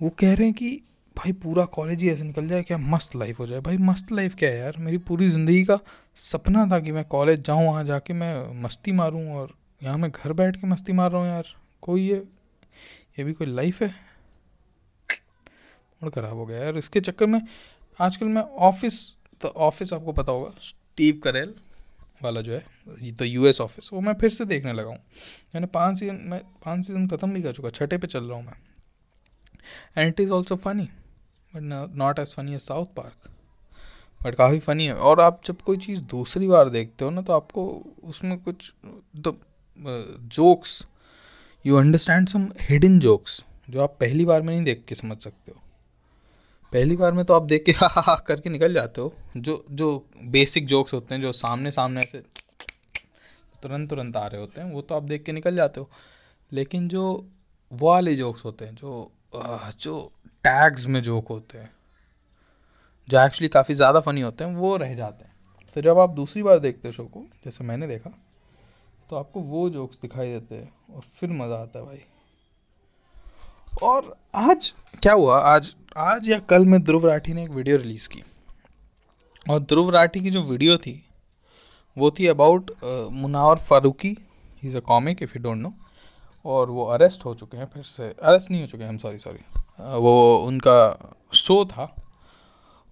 वो 0.00 0.10
कह 0.18 0.34
रहे 0.34 0.46
हैं 0.46 0.54
कि, 0.54 0.70
भाई 1.16 1.32
पूरा 1.32 1.64
कॉलेज 1.64 2.02
ही 2.02 2.10
ऐसे 2.10 2.24
निकल 2.24 2.48
जाए 2.48 2.62
क्या? 2.62 2.78
मस्त 2.78 3.16
लाइफ 3.16 3.38
हो 3.38 3.46
जाए। 3.46 3.60
भाई 3.60 3.76
मस्त 3.76 4.12
लाइफ 4.12 4.34
क्या 4.34 4.50
है 4.50 4.58
यार? 4.58 4.76
मेरी 4.78 4.98
पूरी 4.98 5.28
ज़िंदगी 5.28 5.64
का 5.64 5.78
सपना 6.16 6.66
था 6.66 6.78
कि 6.80 6.92
मैं 6.92 7.04
कॉलेज 7.04 7.42
जाऊँ, 7.44 7.66
वहाँ 7.66 7.84
जाके 7.84 8.12
मैं 8.12 8.62
मस्ती 8.62 8.92
मारूँ 8.92 9.26
और 9.34 9.54
यहाँ 9.82 9.98
मैं 9.98 10.10
घर 10.10 10.32
बैठ 10.32 10.56
के 10.56 10.66
मस्ती 10.66 10.92
मार 10.92 11.10
रहा 11.12 11.20
हूँ 11.20 11.28
यार। 11.28 11.54
कोई 11.82 12.02
ये 12.02 12.16
ये 13.18 13.24
भी 13.24 13.32
कोई 13.32 13.46
लाइफ 13.46 13.82
है? 13.82 14.11
मूड 16.02 16.12
ख़राब 16.12 16.34
हो 16.34 16.46
गया 16.46 16.58
यार 16.60 16.76
इसके 16.78 17.00
चक्कर 17.02 17.26
में 17.26 17.40
आजकल 18.00 18.26
मैं 18.28 18.42
ऑफ़िस 18.42 19.02
तो 19.40 19.48
ऑफ़िस 19.48 19.92
आपको 19.92 20.12
पता 20.12 20.32
होगा, 20.32 20.50
स्टीव 20.60 21.20
करेल 21.24 21.54
वाला 22.22 22.40
जो 22.40 22.52
है, 22.52 22.64
द 23.12 23.22
यू 23.22 23.46
एस 23.46 23.60
ऑफ़िस, 23.60 23.90
वो 23.92 24.00
मैं 24.00 24.14
फिर 24.14 24.30
से 24.30 24.44
देखने 24.46 24.72
लगा 24.72 24.88
हूँ। 24.88 24.98
मैंने 25.54 25.66
पाँच 25.68 25.98
सीज़न, 25.98 26.20
मैं 26.24 26.40
पाँच 26.64 26.84
सीज़न 26.86 27.06
ख़त्म 27.08 27.32
भी 27.34 27.42
कर 27.42 27.52
चुका 27.52 27.70
छठे 27.70 27.98
पे 27.98 28.06
चल 28.06 28.24
रहा 28.24 28.36
हूँ 28.36 28.44
मैं। 28.44 28.56
And 29.96 30.08
it 30.08 30.20
is 30.20 30.30
also 30.32 30.56
funny 30.56 30.88
but 31.52 31.62
not 31.96 32.18
as 32.18 32.34
funny 32.36 32.54
as 32.54 32.60
South 32.60 32.86
Park 32.96 33.30
but 34.20 34.34
काफ़ी 34.34 34.58
फ़नी 34.60 34.86
है। 34.86 34.94
और 34.94 35.20
आप 35.20 35.40
जब 35.44 35.62
कोई 35.62 35.76
चीज़ 35.78 36.02
दूसरी 36.10 36.46
बार 36.48 36.68
देखते 36.70 37.04
हो 37.04 37.10
ना 37.10 37.22
तो 37.22 37.32
आपको 37.32 37.66
उसमें 38.04 38.38
कुछ 38.40 38.72
the 39.18 39.36
jokes 40.34 40.82
you 41.64 41.76
understand 41.76 42.28
some 42.28 42.48
hidden 42.60 42.98
jokes 43.00 43.42
जो 43.70 43.82
आप 43.82 43.96
पहली 44.00 44.24
बार 44.24 44.42
में 44.42 44.52
नहीं 44.54 44.64
देख 44.64 44.84
के 44.88 44.94
समझ 44.94 45.16
सकते 45.18 45.52
हो। 45.52 45.61
पहली 46.72 46.96
बार 46.96 47.12
में 47.12 47.24
तो 47.24 47.34
आप 47.34 47.42
देख 47.42 47.64
के 47.64 47.72
हा 47.76 47.88
हा 47.96 48.14
करके 48.26 48.50
निकल 48.50 48.74
जाते 48.74 49.00
हो। 49.00 49.12
जो 49.36 49.64
जो 49.70 50.06
बेसिक 50.26 50.66
जोक्स 50.66 50.94
होते 50.94 51.14
हैं, 51.14 51.22
जो 51.22 51.32
सामने 51.32 51.70
सामने 51.70 52.02
से 52.02 52.22
तुरंत 53.62 53.88
तुरंत 53.90 54.16
आ 54.16 54.26
रहे 54.26 54.40
होते 54.40 54.60
हैं, 54.60 54.72
वो 54.72 54.80
तो 54.82 54.94
आप 54.94 55.02
देख 55.02 55.22
के 55.24 55.32
निकल 55.32 55.56
जाते 55.56 55.80
हो। 55.80 55.88
लेकिन 56.52 56.88
जो 56.88 57.04
वो 57.72 57.90
वाले 57.90 58.14
जोक्स 58.14 58.44
होते 58.44 58.64
हैं, 58.64 58.74
जो 58.74 59.10
जो 59.78 60.12
टैग्स 60.44 60.86
में 60.86 61.00
जोक 61.02 61.28
होते 61.28 61.58
हैं, 61.58 61.70
जो 63.08 63.20
एक्चुअली 63.20 63.48
काफ़ी 63.48 63.74
ज़्यादा 63.74 64.00
फ़नी 64.00 64.20
होते 64.20 64.44
हैं, 64.44 64.54
वो 64.54 64.76
रह 64.76 64.94
जाते 64.94 65.24
हैं। 65.24 65.32
तो 65.76 65.80
जब 65.80 65.98
आप 65.98 66.10
दूसरी 66.10 66.42
बार 66.42 66.58
देखते 66.58 66.88
हो 66.88 66.92
शो 66.94 67.04
को, 67.04 67.24
जैसे 67.44 67.64
मैंने 67.64 67.86
देखा 67.86 68.10
तो 69.10 69.16
आपको 69.16 69.40
वो 69.40 69.68
जोक्स 69.70 69.98
दिखाई 70.02 70.30
देते 70.30 70.54
हैं, 70.54 70.72
और 70.94 71.02
फिर 71.02 71.30
मज़ा 71.30 71.56
आता 71.56 71.78
है 71.78 71.84
भाई। 71.84 72.02
और 73.82 74.16
आज 74.34 74.74
क्या 75.02 75.12
हुआ? 75.12 75.38
आज 75.38 75.74
आज 75.96 76.28
या 76.28 76.38
कल 76.38 76.64
में 76.64 76.82
ध्रुव 76.82 77.06
राठी 77.06 77.32
ने 77.32 77.42
एक 77.42 77.50
वीडियो 77.50 77.76
रिलीज़ 77.76 78.08
की। 78.08 78.22
और 79.50 79.58
ध्रुव 79.60 79.90
राठी 79.90 80.20
की 80.20 80.30
जो 80.30 80.42
वीडियो 80.42 80.76
थी, 80.76 80.94
वो 81.96 82.10
थी 82.10 82.26
about 82.26 82.70
Munawar 83.12 83.56
Faruqui. 83.58 84.16
Is 84.64 84.76
a 84.76 84.80
comic 84.80 85.22
if 85.22 85.32
you 85.36 85.42
don't 85.42 85.58
know 85.58 85.72
और 86.44 86.70
वो 86.70 86.84
अरेस्ट 86.86 87.24
हो 87.24 87.34
चुके 87.34 87.56
हैं, 87.56 87.66
फिर 87.74 87.82
से। 87.82 88.04
अरेस्ट 88.04 88.50
नहीं 88.50 88.60
हो 88.60 88.66
चुके 88.66 88.84
हैं 88.84 88.96
सॉरी 88.98 89.18
सॉरी 89.18 89.38
वो 89.98 90.36
उनका 90.38 90.78
शो 91.34 91.64
था, 91.64 91.94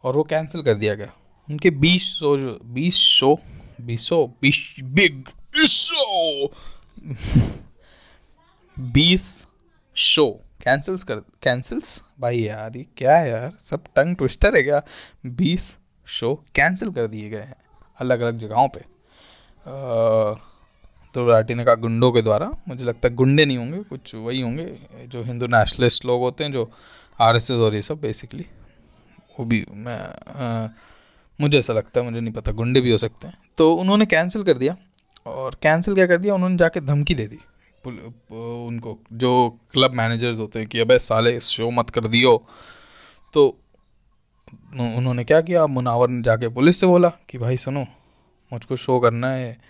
और 0.05 0.17
वो 0.17 0.23
कैंसिल 0.25 0.63
कर 0.63 0.75
दिया 0.75 0.95
गया। 0.95 1.13
उनके 1.49 1.71
बीस 1.71 2.03
शो 2.11 2.37
जो, 2.39 2.59
बीस 2.65 2.95
शो 2.95 3.39
बीसो 3.81 4.27
बीस 4.43 4.77
बिग 4.85 5.25
शो 5.67 6.47
बीस 8.79 9.47
शो 9.97 10.41
कैंसिल्स 10.63 11.03
कर 11.03 11.17
कैंसिल्स 11.43 12.05
भाई 12.21 12.39
यार 12.39 12.77
ये 12.77 12.87
क्या 12.97 13.17
है 13.17 13.31
यार? 13.31 13.53
सब 13.59 13.85
टंग 13.97 14.17
ट्विस्टर 14.17 14.57
है 14.57 14.63
क्या? 14.63 14.83
बीस 15.27 15.79
शो 16.07 16.35
कैंसिल 16.55 16.91
कर 16.91 17.07
दिए 17.07 17.29
गए 17.29 17.41
हैं 17.41 17.57
अलग 17.99 18.21
अलग 18.21 18.39
जगहों 18.39 18.69
पे। 18.69 18.81
आ, 18.81 20.35
तो 21.15 21.55
ने 21.55 21.65
कहा 21.65 21.75
गुंडों 21.75 22.11
के 22.13 22.23
द्वारा 22.23 22.51
मुझे 22.69 22.85
लगता 22.85 23.09
है 23.09 23.15
गुंडे 23.15 23.45
नहीं 23.45 23.59
होंगे 23.59 23.83
कुछ 23.85 24.15
वही 24.15 24.41
होंगे 24.41 24.65
जो 25.07 25.23
हिंदू 25.23 25.47
नेशनलिस्ट 25.47 26.05
लोग 26.07 26.21
होते 26.21 26.45
हैं 26.45 26.53
जो 26.53 26.71
आर 27.21 27.37
एस 27.37 27.51
एस 27.51 27.57
और 27.57 27.75
ये 27.75 27.83
सब 27.83 28.01
बेसिकली 28.01 28.47
वो 29.39 29.45
भी 29.45 29.65
मैं 29.71 29.99
आ, 30.37 30.69
मुझे 31.41 31.59
ऐसा 31.59 31.73
लगता 31.73 32.01
है 32.01 32.07
मुझे 32.07 32.21
नहीं 32.21 32.33
पता 32.33 32.53
गुंडे 32.53 32.81
भी 32.81 32.91
हो 32.93 32.99
सकते 32.99 33.27
हैं। 33.27 33.39
तो 33.59 33.73
उन्होंने 33.75 34.07
कैंसिल 34.07 34.43
कर 34.43 34.59
दिया 34.59 34.77
और 35.27 35.57
कैंसिल 35.63 35.95
क्या 35.95 36.07
कर 36.07 36.19
दिया? 36.19 36.35
उन्होंने 36.35 36.57
जाके 36.57 36.81
धमकी 36.81 37.15
दे 37.15 37.27
दी। 37.27 37.39
उनको, 37.87 38.99
जो 39.13 39.59
क्लब 39.73 39.93
मैनेजर्स 39.93 40.39
होते 40.39 40.59
हैं 40.59 40.69
कि 40.69 40.81
अबे 40.81 40.99
साले 40.99 41.41
शो 41.41 41.71
मत 41.71 41.91
कर 41.91 42.07
दियो। 42.07 42.47
तो 43.35 43.59
उन्होंने 44.81 45.25
क्या 45.25 45.41
किया? 45.41 45.67
मुनावर 45.67 46.09
ने 46.09 46.23
जाके 46.23 46.49
पुलिस 46.49 46.77
से 46.77 46.87
बोला 46.87 47.09
कि, 47.09 47.39
भाई 47.39 47.57
सुनो, 47.57 47.87
मुझको 48.53 48.77
शो 48.77 48.99
करना 49.01 49.31
है 49.31 49.61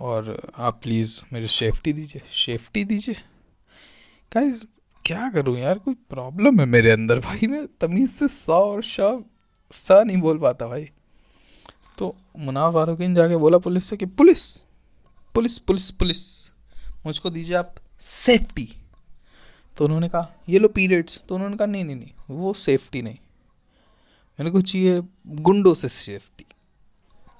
और 0.00 0.52
आप 0.58 0.80
प्लीज़ 0.82 1.22
मेरी 1.32 1.48
सेफ्टी 1.48 1.92
दीजिए 1.92 2.22
सेफ्टी 2.26 2.84
दीजिए। 2.84 3.14
गाइस, 4.34 4.64
क्या 5.04 5.30
करूँ 5.30 5.58
यार? 5.58 5.78
कोई 5.78 5.94
प्रॉब्लम 5.94 6.60
है 6.60 6.66
मेरे 6.66 6.90
अंदर 6.90 7.20
भाई, 7.20 7.46
मैं 7.46 7.66
तमीज़ 7.80 8.10
से 8.10 8.28
सौ 8.28 8.60
और 8.60 8.82
शाह 8.82 9.22
सा 9.72 10.02
नहीं 10.02 10.16
बोल 10.16 10.38
पाता 10.38 10.66
भाई। 10.66 10.90
तो 11.98 12.14
मुनाफ 12.38 12.74
फारूकिन 12.74 13.14
जाके 13.14 13.36
बोला 13.36 13.58
पुलिस 13.58 13.84
से 13.84 13.96
कि, 13.96 14.06
पुलिस 14.06 14.56
पुलिस 15.34 15.58
पुलिस 15.58 15.90
पुलिस। 15.90 16.53
मुझको 17.06 17.30
दीजिए 17.30 17.56
आप 17.56 17.74
सेफ्टी 18.00 18.68
तो 19.76 19.84
उन्होंने 19.84 20.08
कहा, 20.08 20.30
ये 20.48 20.58
लो 20.58 20.68
पीरियड्स 20.68 21.22
तो 21.28 21.34
उन्होंने 21.34 21.56
कहा, 21.56 21.66
नहीं 21.66 21.84
नहीं 21.84 21.96
नहीं, 21.96 22.10
वो 22.30 22.52
सेफ्टी 22.54 23.02
नहीं. 23.02 23.16
मैंने 24.38 24.50
को 24.50 24.60
चाहिए 24.60 25.00
गुंडों 25.40 25.74
से 25.74 25.88
सेफ्टी 25.90 26.44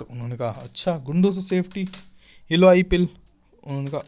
तो 0.01 0.07
उन्होंने 0.11 0.37
कहा 0.37 0.63
अच्छा 0.63 0.97
गुंडों 1.01 1.33
से 1.33 1.43
सेफ्टी 1.43 1.83
ये 2.51 2.57
लो 2.57 2.69
आई 2.69 2.83
पिल. 2.85 3.09
उन्होंने 3.63 3.91
कहा, 3.91 4.03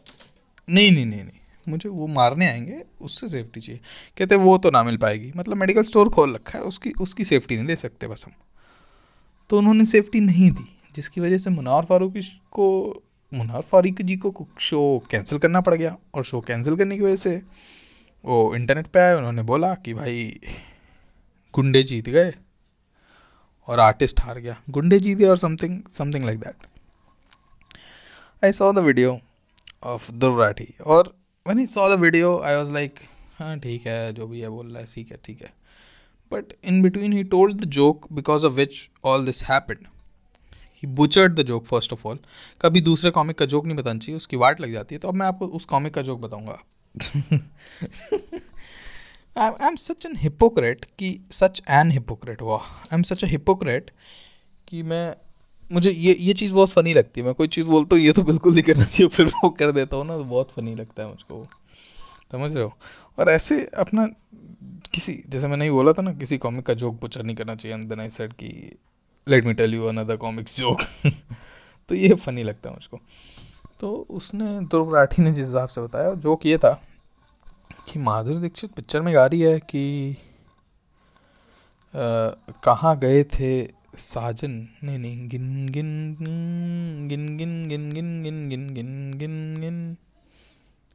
नहीं 0.69 0.91
नहीं 0.93 1.07
नहीं 1.07 1.23
नहीं, 1.23 1.39
मुझे 1.67 1.89
वो 1.89 2.07
मारने 2.09 2.47
आएँगे, 2.47 2.83
उससे 3.01 3.29
सेफ्टी 3.29 3.61
चाहिए. 3.61 3.81
कहते 4.19 4.37
वो 4.37 4.57
तो 4.59 4.71
ना 4.71 4.83
मिल 4.83 4.97
पाएगी 4.97 5.33
मतलब 5.37 5.57
मेडिकल 5.57 5.83
स्टोर 5.85 6.09
खोल 6.09 6.35
रखा 6.35 6.59
है, 6.59 6.65
उसकी 6.65 6.93
उसकी 7.01 7.25
सेफ्टी 7.25 7.57
नहीं 7.57 7.67
दे 7.67 7.77
सकते 7.77 8.07
बस 8.07 8.27
हम. 8.27 8.33
तो 9.51 9.59
उन्होंने 9.59 9.85
सेफ्टी 9.87 10.21
नहीं 10.21 10.51
दी, 10.51 10.69
जिसकी 10.95 11.21
वजह 11.21 11.39
से 11.39 11.51
मुनार 11.51 11.85
फारूकी 11.85 12.23
को 12.51 13.03
मुनार 13.35 13.63
फारूकी 13.63 14.03
जी 14.03 14.17
को 14.17 14.47
शो 14.61 15.03
कैंसिल 15.11 15.39
करना 15.39 15.61
पड़ 15.61 15.75
गया 15.75 15.97
और 16.15 16.25
शो 16.25 16.41
कैंसिल 16.41 16.77
करने 16.77 16.97
की 16.97 17.03
वजह 17.03 17.17
से 17.17 17.43
वो 18.25 18.55
इंटरनेट 18.57 18.87
पे 18.87 19.01
आए, 19.01 19.15
उन्होंने 19.15 19.43
बोला 19.43 19.75
कि 19.75 19.95
भाई, 19.95 20.41
गुंडे 21.55 21.83
जीत 21.83 22.09
गए 22.09 22.35
और 23.69 23.81
आर्टिस्ट 23.81 24.21
हार 24.21 24.39
गया। 24.39 24.63
गुंडे 24.71 24.99
जीत 24.99 25.19
गए 25.19 25.27
और 25.27 25.39
something 25.39 25.83
something 25.93 26.25
like 26.25 26.41
that 26.41 26.67
I 28.45 28.53
saw 28.53 28.73
the 28.73 28.79
video 28.79 29.21
of 29.83 30.13
दुर्राठी 30.13 30.75
और 30.87 31.15
when 31.49 31.59
he 31.59 31.67
saw 31.67 31.89
the 31.89 32.03
video, 32.03 32.31
i 32.43 32.53
was 32.63 32.75
like 32.77 33.03
हाँ 33.39 33.59
ठीक 33.59 33.87
है, 33.87 34.13
जो 34.13 34.27
भी 34.27 34.41
है, 34.41 34.49
बोल 34.49 34.67
रहा 34.67 34.79
है, 34.79 34.87
ठीक 34.95 35.11
है 35.11 35.19
ठीक 35.25 35.43
है। 35.43 35.53
But 36.33 36.45
in 36.65 36.83
between 36.83 37.13
he 37.13 37.25
told 37.25 37.57
the 37.57 37.65
joke 37.65 38.13
because 38.13 38.47
of 38.47 38.53
which 38.53 38.91
all 39.05 39.25
this 39.25 39.45
happened 39.45 39.87
he 40.77 40.89
butchered 40.89 41.35
the 41.35 41.43
joke 41.47 41.65
first 41.67 41.93
of 41.93 42.07
all 42.09 42.19
कभी 42.61 42.81
दूसरे 42.81 43.11
कॉमिक 43.11 43.39
का 43.39 43.45
जोक 43.47 43.67
नहीं 43.67 43.77
बताना 43.77 43.99
चाहिए, 43.99 44.17
उसकी 44.17 44.37
वाट 44.37 44.61
लग 44.61 44.73
जाती 44.73 44.95
है। 44.95 44.99
तो 44.99 45.09
अब 45.09 45.15
मैं 45.15 45.27
आपको 45.27 45.47
उस 45.49 45.65
कॉमिक 45.65 45.95
का 45.95 46.03
जोक 46.03 46.21
बताऊँगा। 46.21 46.63
I 49.37 49.67
am 49.67 49.75
such 49.75 50.07
an 50.07 50.17
hypocrite 50.17 50.85
कि 50.99 51.19
सच 51.33 51.63
एन 51.71 51.91
हिपोक्रेट 51.91 52.43
हुआ 52.43 52.57
आई 52.57 52.95
एम 52.95 53.03
सच 53.03 53.25
अ 53.25 53.27
हिपोक्रेट 53.27 53.91
कि 54.69 54.83
मैं, 54.83 55.15
मुझे 55.71 55.91
ये 55.91 56.15
ये 56.15 56.33
चीज़ 56.33 56.53
बहुत 56.55 56.71
फ़नी 56.71 56.93
लगती 56.95 57.21
है। 57.21 57.27
मैं 57.27 57.35
कोई 57.35 57.49
चीज़ 57.49 57.67
बोलता 57.67 57.97
हूँ, 57.97 58.05
ये 58.05 58.13
तो 58.13 58.23
बिल्कुल 58.23 58.53
नहीं 58.53 58.63
करना 58.63 58.85
चाहिए, 58.85 59.09
फिर 59.09 59.27
वो 59.27 59.51
कर 59.51 59.73
देता 59.73 59.97
हूँ 59.97 60.07
ना 60.07 60.17
तो 60.17 60.25
बहुत 60.25 60.51
फ़नी 60.51 60.75
लगता 60.75 61.03
है 61.03 61.09
मुझको। 61.09 61.47
समझ 62.33 62.55
रहे 62.55 62.65
हो? 62.65 62.73
और 63.19 63.31
ऐसे 63.31 63.61
अपना 63.79 64.07
किसी, 64.95 65.13
जैसे 65.29 65.49
मैंने 65.49 65.65
ही 65.65 65.71
बोला 65.71 65.93
था 65.93 66.03
ना, 66.03 66.13
किसी 66.15 66.39
कॉमिक 66.39 66.67
का 66.67 66.75
जोक 66.75 66.99
पुचर 67.01 67.23
नहीं 67.23 67.37
करना 67.37 67.55
चाहिए, 67.55 67.75
अंदर 67.75 68.01
आई 68.01 68.11
सेड 68.11 68.33
कि 68.33 68.49
let 69.27 69.45
me 69.45 69.53
tell 69.55 69.75
you 69.75 69.87
another 69.87 70.17
comics 70.17 70.59
joke 70.61 70.83
तो 71.89 71.95
ये 71.95 72.15
फ़नी 72.15 72.43
लगता 72.43 72.69
है 72.69 72.75
मुझको 72.75 73.01
तो 73.81 73.91
उसने 74.11 74.59
ध्रुव 74.67 74.95
राठी 74.95 75.23
ने 75.23 75.33
जिस 75.33 75.47
हिसाब 75.47 75.69
से 75.69 75.81
बताया 75.81 76.13
जोक 76.21 76.47
ये 76.47 76.59
था 76.59 76.73
कि 77.89 77.99
माधुरी 77.99 78.39
दीक्षित 78.39 78.73
पिक्चर 78.73 79.01
में 79.01 79.15
गा 79.15 79.25
रही 79.27 79.41
है 79.41 79.59
कि 79.61 80.17
कहाँ 82.65 82.99
गए 82.99 83.23
थे 83.35 83.51
साजन 83.99 84.51
नहीं 84.85 84.99
नहीं 84.99 85.29
गिन 85.29 85.67
गिन 85.67 85.91
गिन 87.09 87.37
गिन 87.37 87.69
गिन 87.69 87.93
गिन 87.93 88.23
गिन 88.23 88.49
गिन 88.49 88.75
गिन 88.75 89.19
गिन 89.19 89.61
गिन 89.61 89.97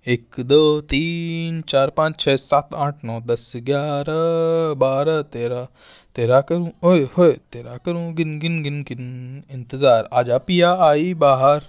एक, 0.08 0.36
दो, 0.40 0.82
तीन, 0.82 1.62
चार, 1.62 1.90
पाँच 1.90 2.20
छः 2.20 2.36
सात, 2.36 2.70
आठ, 2.74 3.04
नौ, 3.06 3.20
दस, 3.22 3.54
ग्यारह, 3.58 4.74
बारह, 4.74 5.22
तेरह 5.22 5.68
तेरा 6.16 6.42
करूँ, 6.42 6.72
ओए, 6.84 7.08
होए 7.18 7.32
तेरा 7.52 7.78
करूँ, 7.78 8.14
गिन 8.14 8.40
गिन 8.40 8.64
गिन 8.64 8.82
गिन, 8.84 9.44
इंतज़ार 9.52 10.10
आजा 10.14 10.38
पिया 10.38 10.74
आई 10.74 11.14
बाहर। 11.14 11.62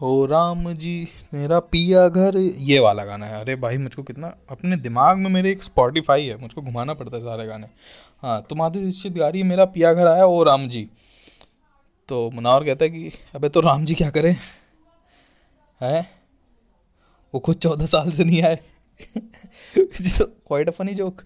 ओ 0.00 0.26
राम 0.26 0.72
जी, 0.72 1.08
मेरा 1.34 1.60
पिया 1.60 2.08
घर, 2.08 2.36
ये 2.38 2.78
वाला 2.78 3.04
गाना 3.04 3.26
है। 3.26 3.40
अरे 3.40 3.56
भाई, 3.56 3.78
मुझको 3.78 4.02
कितना, 4.02 4.34
अपने 4.50 4.76
दिमाग 4.76 5.16
में 5.16 5.30
मेरे 5.30 5.50
एक 5.50 5.62
स्पॉटिफाई 5.62 6.26
है, 6.26 6.40
मुझको 6.40 6.62
घुमाना 6.62 6.94
पड़ता 6.94 7.16
है 7.16 7.22
सारे 7.22 7.46
गाने। 7.46 7.66
हाँ 8.22 8.42
तो 8.42 8.54
माधुरी 8.54 8.84
दीक्षित 8.84 9.12
गा 9.12 9.28
रही 9.28 9.40
है 9.42 9.46
मेरा 9.46 9.64
पिया 9.64 9.92
घर 9.92 10.06
आया, 10.06 10.24
ओ 10.24 10.42
राम 10.42 10.68
जी। 10.68 10.88
तो 12.08 12.30
मुनावर 12.34 12.64
कहता 12.64 12.84
है 12.84 12.90
कि, 12.90 13.10
अबे 13.34 13.48
तो 13.48 13.60
राम 13.60 13.84
जी 13.84 13.94
क्या 13.94 14.10
करें? 14.10 14.36
हैं? 15.80 16.08
वो 17.34 17.40
खुद 17.40 17.56
चौदह 17.56 17.86
साल 17.86 18.10
से 18.10 18.24
नहीं 18.24 18.42
आए। 18.42 18.58
क्वाइट 19.76 20.68
अ 20.68 20.72
फनी 20.72 20.94
जोक 20.94 21.22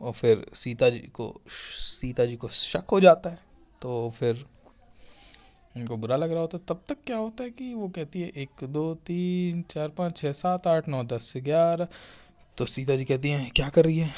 और 0.00 0.12
फिर 0.12 0.44
सीता 0.54 0.88
जी 0.90 0.98
को, 0.98 1.32
सीता 1.48 2.24
जी 2.24 2.36
को 2.36 2.48
शक 2.48 2.90
हो 2.92 3.00
जाता 3.00 3.30
है। 3.30 3.38
तो 3.82 4.10
फिर 4.10 4.44
उनको 5.74 5.96
बुरा 5.96 6.16
लग 6.16 6.30
रहा 6.30 6.40
होता 6.40 6.58
है। 6.58 6.64
तब 6.68 6.82
तक 6.88 6.96
क्या 7.06 7.16
होता 7.16 7.44
है 7.44 7.50
कि 7.50 7.72
वो 7.74 7.88
कहती 7.88 8.20
है, 8.20 8.28
एक, 8.28 8.64
दो, 8.64 8.94
तीन, 9.06 9.62
चार, 9.70 9.88
पाँच 9.88 10.16
छः 10.16 10.32
सात, 10.32 10.66
आठ, 10.66 10.88
नौ, 10.88 11.02
दस, 11.04 11.32
ग्यारह। 11.36 11.88
तो 12.58 12.66
सीता 12.66 12.96
जी 12.96 13.04
कहती 13.04 13.30
हैं, 13.30 13.50
क्या 13.56 13.68
कर 13.68 13.84
रही 13.84 13.98
है? 13.98 14.12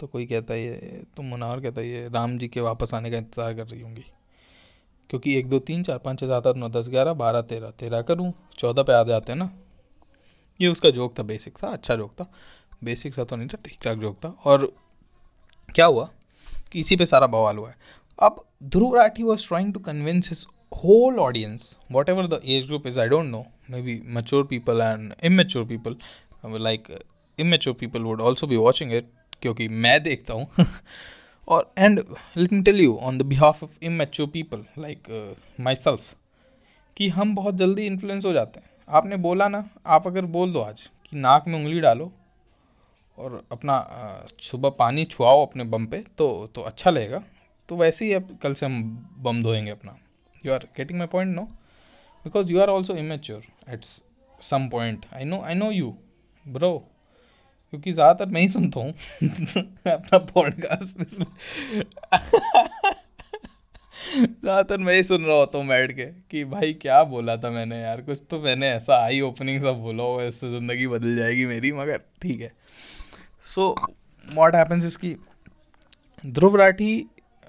तो 0.00 0.06
कोई 0.06 0.26
कहता 0.26 0.54
है, 0.54 0.62
ये 0.62 1.02
तो 1.16 1.22
मुनावर 1.22 1.60
कहता 1.60 1.80
है, 1.80 1.88
ये 1.88 2.08
राम 2.08 2.38
जी 2.38 2.48
के 2.48 2.60
वापस 2.60 2.94
आने 2.94 3.10
का 3.10 3.16
इंतज़ार 3.16 3.54
कर 3.54 3.66
रही 3.66 3.80
होंगी। 3.80 4.04
क्योंकि 5.10 5.34
एक, 5.36 5.48
दो, 5.48 5.58
तीन, 5.58 5.82
चार, 5.82 5.98
पाँच 5.98 6.20
छः 6.20 6.26
सात, 6.26 6.46
आठ, 6.46 6.56
नौ, 6.56 6.68
दस, 6.68 6.88
ग्यारह, 6.88 7.12
बारह, 7.12 7.40
तेरह। 7.42 7.70
तेरह 7.70 8.02
करूँ, 8.02 8.32
चौदह 8.58 8.82
पे 8.82 8.92
आ 8.92 9.02
जाते 9.02 9.32
हैं 9.32 9.38
ना। 9.38 9.50
ये 10.60 10.68
उसका 10.68 10.90
जोक 10.90 11.18
था 11.18 11.22
बेसिक 11.22 11.58
सा 11.58 11.68
अच्छा 11.68 11.94
जोक 11.96 12.12
था। 12.12 12.30
बेसिक 12.84 13.14
सा 13.14 13.24
तो 13.24 13.36
नहीं 13.36 13.48
था 13.48 13.58
ठीक 13.64 13.78
ठाक 13.82 13.98
जोक 13.98 14.16
था। 14.16 14.28
और 14.44 14.72
क्या 15.68 15.86
हुआ 15.86 16.08
कि 16.72 16.80
इसी 16.80 16.96
पे 16.96 17.06
सारा 17.06 17.26
बवाल 17.26 17.58
हुआ 17.58 17.68
है। 17.68 17.76
अब 18.18 18.44
Dhruv 18.64 18.94
Rathee 18.96 19.22
was 19.22 19.46
trying 19.48 19.72
to 19.74 19.80
convince 19.80 20.28
his 20.28 20.46
whole 20.84 21.18
audience 21.18 21.78
whatever 22.08 22.26
the 22.26 22.40
age 22.44 22.66
group 22.66 22.86
is 22.86 23.00
I 23.00 23.08
don't 23.08 23.26
know 23.26 23.44
maybe 23.82 24.00
mature 24.06 24.44
people 24.44 24.80
and 24.80 25.12
immature 25.24 25.64
people 25.64 25.96
like 26.46 26.98
immature 27.38 27.76
people 27.80 28.02
would 28.02 28.20
also 28.20 28.46
be 28.46 28.56
watching 28.56 28.92
it 28.92 29.10
क्योंकि 29.42 29.68
मैं 29.68 30.02
देखता 30.02 30.34
हूँ। 30.34 30.46
और 31.50 31.72
and 31.78 32.00
let 32.36 32.52
me 32.52 32.62
tell 32.62 32.80
you 32.80 32.96
on 33.02 33.18
the 33.18 33.22
behalf 33.26 33.62
of 33.64 33.78
immature 33.82 34.28
people 34.30 34.64
like 34.78 35.08
myself 35.76 36.14
कि 36.96 37.08
हम 37.10 37.34
बहुत 37.34 37.54
जल्दी 37.54 37.86
influence 37.86 38.24
हो 38.24 38.32
जाते 38.32 38.60
हैं। 38.60 38.70
आपने 38.88 39.16
बोला 39.18 39.48
ना, 39.48 39.68
आप 39.86 40.06
अगर 40.06 40.24
बोल 40.26 40.52
दो 40.52 40.60
आज 40.60 40.88
कि 41.06 41.16
नाक 41.16 41.48
में 41.48 41.54
उंगली 41.54 41.80
डालो 41.80 42.10
और 43.18 43.42
अपना 43.52 43.76
सुबह 44.42 44.70
पानी 44.78 45.04
छुआओ 45.06 45.44
अपने 45.46 45.64
बम 45.64 45.86
पे 45.86 45.98
तो 46.18 46.28
तो 46.54 46.62
अच्छा 46.62 46.90
लगेगा। 46.90 47.22
तो 47.68 47.76
वैसे 47.76 48.04
ही 48.04 48.12
अब 48.12 48.36
कल 48.42 48.54
से 48.54 48.66
हम 48.66 48.82
बम 49.18 49.42
धोएँगे 49.42 49.70
अपना। 49.70 49.96
You 50.46 50.52
are 50.52 50.66
getting 50.76 50.98
my 50.98 51.06
point 51.06 51.34
no 51.36 51.42
because 52.24 52.52
you 52.52 52.60
are 52.60 52.68
also 52.68 52.94
immature 52.96 53.42
at 53.72 53.84
some 54.40 54.68
point 54.68 55.06
I 55.14 55.24
know 55.24 55.40
I 55.42 55.54
know 55.54 55.70
you 55.70 55.94
bro 56.44 56.72
क्योंकि 57.72 57.92
ज़्यादातर 57.92 58.30
मैं 58.30 58.40
ही 58.40 58.48
सुनता 58.48 58.80
हूँ। 58.80 58.92
अपना 59.92 60.18
पॉडकास्ट 60.18 60.98
ज़्यादातर 64.16 64.78
मैं 64.78 64.94
ही 64.94 65.02
सुन 65.02 65.24
रहा 65.24 65.36
होता 65.36 65.58
हूँ 65.58 65.66
बैठ 65.68 65.92
के 65.92 66.04
कि 66.30 66.44
भाई 66.44 66.72
क्या 66.72 67.02
बोला 67.04 67.36
था 67.36 67.50
मैंने 67.50 67.80
यार, 67.80 68.00
कुछ 68.02 68.22
तो 68.30 68.40
मैंने 68.40 68.68
ऐसा 68.68 68.96
आई 69.04 69.20
ओपनिंग 69.20 69.60
सब 69.62 69.80
बोला 69.82 70.02
हो 70.02 70.20
ऐसे 70.22 70.50
ज़िंदगी 70.50 70.86
बदल 70.86 71.16
जाएगी 71.16 71.46
मेरी, 71.46 71.72
मगर 71.72 72.00
ठीक 72.22 72.40
है। 72.40 72.52
सो 73.40 73.74
वॉट 74.26 74.54
हैपन्स 74.54 74.84
इसकी 74.84 75.14
Dhruv 76.24 76.56
Rathee 76.56 76.92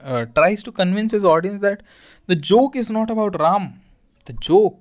tries 0.03 0.63
to 0.65 0.71
convince 0.71 1.13
his 1.13 1.25
audience 1.25 1.61
that 1.61 1.81
the 2.29 2.33
joke 2.43 2.77
is 2.77 2.93
not 2.93 3.11
about 3.11 3.35
Ram 3.35 3.67
the 4.27 4.37
joke 4.43 4.79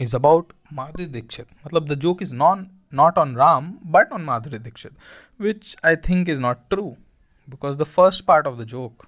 is 0.00 0.16
about 0.16 0.52
Madhuri 0.72 1.06
Dixit 1.06 1.46
मतलब 1.66 1.88
the 1.88 1.98
joke 1.98 2.22
is 2.22 2.34
non 2.34 2.66
not 2.92 3.18
on 3.18 3.34
Ram, 3.34 3.78
but 3.84 4.12
on 4.12 4.24
Madhuri 4.24 4.62
Dixit, 4.62 4.92
which 5.38 5.74
I 5.82 5.94
think 5.96 6.28
is 6.28 6.40
not 6.40 6.68
true 6.70 6.96
because 7.48 7.76
the 7.76 7.86
first 7.86 8.26
part 8.26 8.46
of 8.46 8.58
the 8.58 8.66
joke 8.66 9.06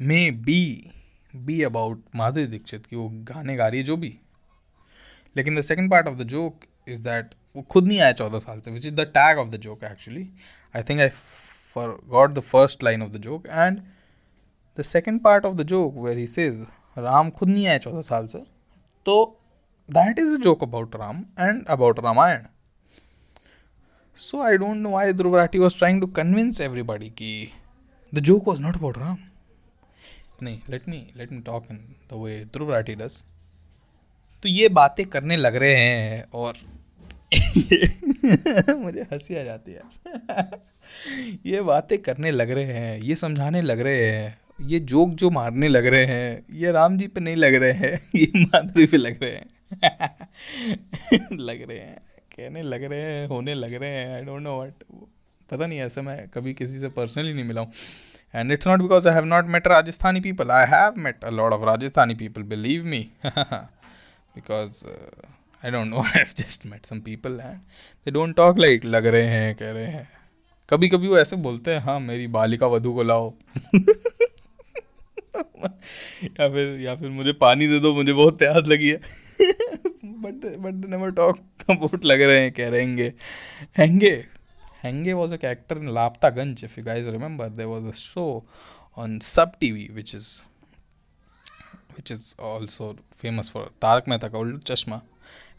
may 0.00 0.30
be 0.30 0.92
be 1.34 1.62
about 1.62 1.98
Madhuri 2.14 2.48
Dixit 2.48 2.86
कि 2.86 2.96
वो 2.96 3.08
गाने 3.32 3.56
गा 3.56 3.68
रही 3.68 3.80
है 3.80 3.86
जो 3.86 3.96
भी 3.96 4.18
लेकिन 5.36 5.56
the 5.56 5.60
second 5.62 5.90
part 5.90 6.06
of 6.08 6.16
the 6.18 6.22
joke 6.28 6.64
is 6.88 7.00
that 7.02 7.34
वो 7.56 7.62
खुद 7.70 7.86
नहीं 7.88 8.00
आया 8.00 8.12
चौदह 8.12 8.38
साल 8.38 8.60
से 8.60 8.70
which 8.70 8.86
is 8.86 8.94
the 8.94 9.00
tag 9.14 9.38
of 9.38 9.48
the 9.48 9.56
joke 9.66 9.84
actually 9.84 10.28
I 10.74 10.82
think 10.88 11.00
I 11.00 11.08
forgot 12.10 12.32
the 12.34 12.40
first 12.40 12.82
line 12.84 13.02
of 13.02 13.10
the 13.12 13.20
joke 13.22 13.46
and 13.46 13.80
the 14.78 14.82
second 14.82 15.20
part 15.24 15.44
of 15.46 15.54
the 15.56 15.66
joke 15.72 15.94
where 16.04 16.16
he 16.18 16.26
says 16.26 16.66
Ram 16.98 17.30
खुद 17.30 17.48
नहीं 17.48 17.66
आया 17.66 17.78
चौदह 17.78 18.02
साल 18.02 18.26
से 18.26 18.38
तो 19.06 19.16
that 19.88 20.18
is 20.18 20.34
a 20.34 20.42
joke 20.44 20.62
about 20.62 20.96
Ram 20.96 21.24
and 21.38 21.66
about 21.66 22.00
Ramayana 22.04 22.46
so 24.18 24.42
I 24.42 24.56
don't 24.56 24.76
know 24.76 24.96
I 24.96 25.12
ध्रुवराठी 25.12 25.58
was 25.58 25.78
trying 25.78 26.00
to 26.00 26.06
convince 26.06 26.60
everybody 26.60 27.08
की 27.08 27.52
the 28.14 28.18
joke 28.18 28.48
was 28.48 28.62
not 28.62 28.74
about 28.74 28.98
Ram 28.98 29.18
नहीं 30.42 30.58
let 30.70 30.82
me 30.88 31.10
let 31.16 31.32
me 31.32 31.40
talk 31.40 31.66
in 31.70 31.76
the 31.76 32.14
way 32.14 32.44
ध्रुव 32.44 32.80
डस 32.80 33.24
तो 34.42 34.48
ये 34.48 34.68
बातें 34.68 35.06
करने 35.06 35.36
लग 35.36 35.56
रहे 35.56 35.74
हैं 35.74 36.24
और 36.34 36.54
मुझे 38.74 39.00
हँसी 39.00 39.36
आ 39.36 39.42
जाती 39.42 39.72
है। 39.72 39.82
ये 41.46 41.62
बातें 41.62 41.98
करने 41.98 42.30
लग 42.30 42.50
रहे 42.50 42.64
हैं, 42.64 42.98
ये 42.98 43.16
समझाने 43.16 43.62
लग 43.62 43.80
रहे 43.80 44.10
हैं, 44.10 44.38
ये 44.60 44.80
जोक 44.80 45.10
जो 45.10 45.30
मारने 45.30 45.68
लग 45.68 45.86
रहे 45.86 46.04
हैं, 46.04 46.46
ये 46.50 46.70
राम 46.70 46.98
जी 46.98 47.08
पे 47.08 47.20
नहीं 47.20 47.36
लग 47.36 47.54
रहे 47.54 47.72
हैं, 47.72 48.00
ये 48.16 48.32
माधुरी 48.36 48.86
पे 48.86 48.96
लग 48.96 49.22
रहे 49.22 49.32
हैं। 49.32 49.46
लग 51.32 51.62
रहे 51.70 51.78
हैं। 51.78 52.07
कहने 52.38 52.62
लग 52.62 52.84
रहे 52.84 53.00
हैं, 53.00 53.26
होने 53.28 53.54
लग 53.54 53.74
रहे 53.74 53.90
हैं 53.90 54.14
आई 54.16 54.24
डोंट 54.24 54.42
नो 54.42 54.60
वट 54.60 54.84
पता 55.50 55.66
नहीं, 55.66 55.78
ऐसे 55.80 56.00
मैं 56.02 56.28
कभी 56.28 56.52
किसी 56.54 56.78
से 56.78 56.88
पर्सनली 56.90 57.32
नहीं 57.34 57.44
मिला 57.44 57.60
हूँ। 57.60 57.72
And 58.34 58.52
it's 58.52 58.66
not 58.68 58.80
because 58.80 59.08
I 59.08 59.14
have 59.14 59.24
not 59.24 59.46
met 59.46 59.66
Rajasthani 59.68 60.20
people 60.20 60.50
I 60.50 60.66
have 60.70 60.94
met 60.98 61.24
a 61.24 61.30
lot 61.30 61.52
of 61.52 61.64
Rajasthani 61.66 62.14
people 62.14 62.42
believe 62.50 62.84
me 62.84 63.00
because 63.26 64.84
I 65.64 65.70
don't 65.70 65.86
know 65.86 66.02
I 66.02 66.10
have 66.14 66.34
just 66.38 66.66
met 66.66 66.86
some 66.86 67.00
people 67.00 67.40
and 67.42 67.58
they 68.06 68.10
don't 68.10 68.36
talk 68.36 68.58
like 68.58 68.84
लग 68.84 69.06
रहे 69.06 69.26
हैं, 69.26 69.54
कह 69.54 69.70
रहे 69.70 69.86
हैं। 69.86 70.08
कभी 70.68 70.88
कभी 70.88 71.08
वो 71.08 71.18
ऐसे 71.18 71.36
बोलते 71.38 71.74
हैं 71.74 71.80
हाँ 71.80 71.98
मेरी 72.00 72.26
बालिका 72.28 72.66
वधु 72.66 72.92
को 72.94 73.02
लाओ। 73.02 73.32
या 75.38 76.48
फिर 76.48 76.78
या 76.80 76.94
फिर 76.96 77.08
मुझे 77.10 77.32
पानी 77.40 77.66
दे 77.68 77.80
दो, 77.80 77.94
मुझे 77.94 78.12
बहुत 78.12 78.38
प्यास 78.38 78.66
लगी 78.68 78.88
है। 78.88 79.00
But 80.22 80.44
but 80.58 80.84
never 80.90 81.10
talk 81.12 81.38
comfort 81.60 82.04
लग 82.04 82.22
रहे 82.22 82.40
हैं, 82.40 82.52
कह 82.52 82.68
रहेंगे 82.68 83.12
हैंगे 83.78 84.12
हैंगे 84.84 85.12
was 85.12 85.32
a 85.32 85.36
character 85.36 85.78
in 85.78 85.92
Lapataganj 85.94 86.64
if 86.64 86.78
you 86.78 86.84
guys 86.84 87.06
remember 87.06 87.48
there 87.48 87.68
was 87.68 87.88
a 87.88 87.92
show 87.96 88.24
on 88.98 89.18
Sab 89.18 89.52
TV 89.72 89.88
which 89.92 90.14
is 90.14 90.40
which 91.96 92.12
is 92.12 92.34
also 92.42 92.92
famous 93.20 93.50
for 93.50 93.70
Taarak 93.82 94.08
Mehta 94.08 94.28
Ka 94.28 94.38
Ooltah 94.38 94.74
Chashmah 94.74 95.00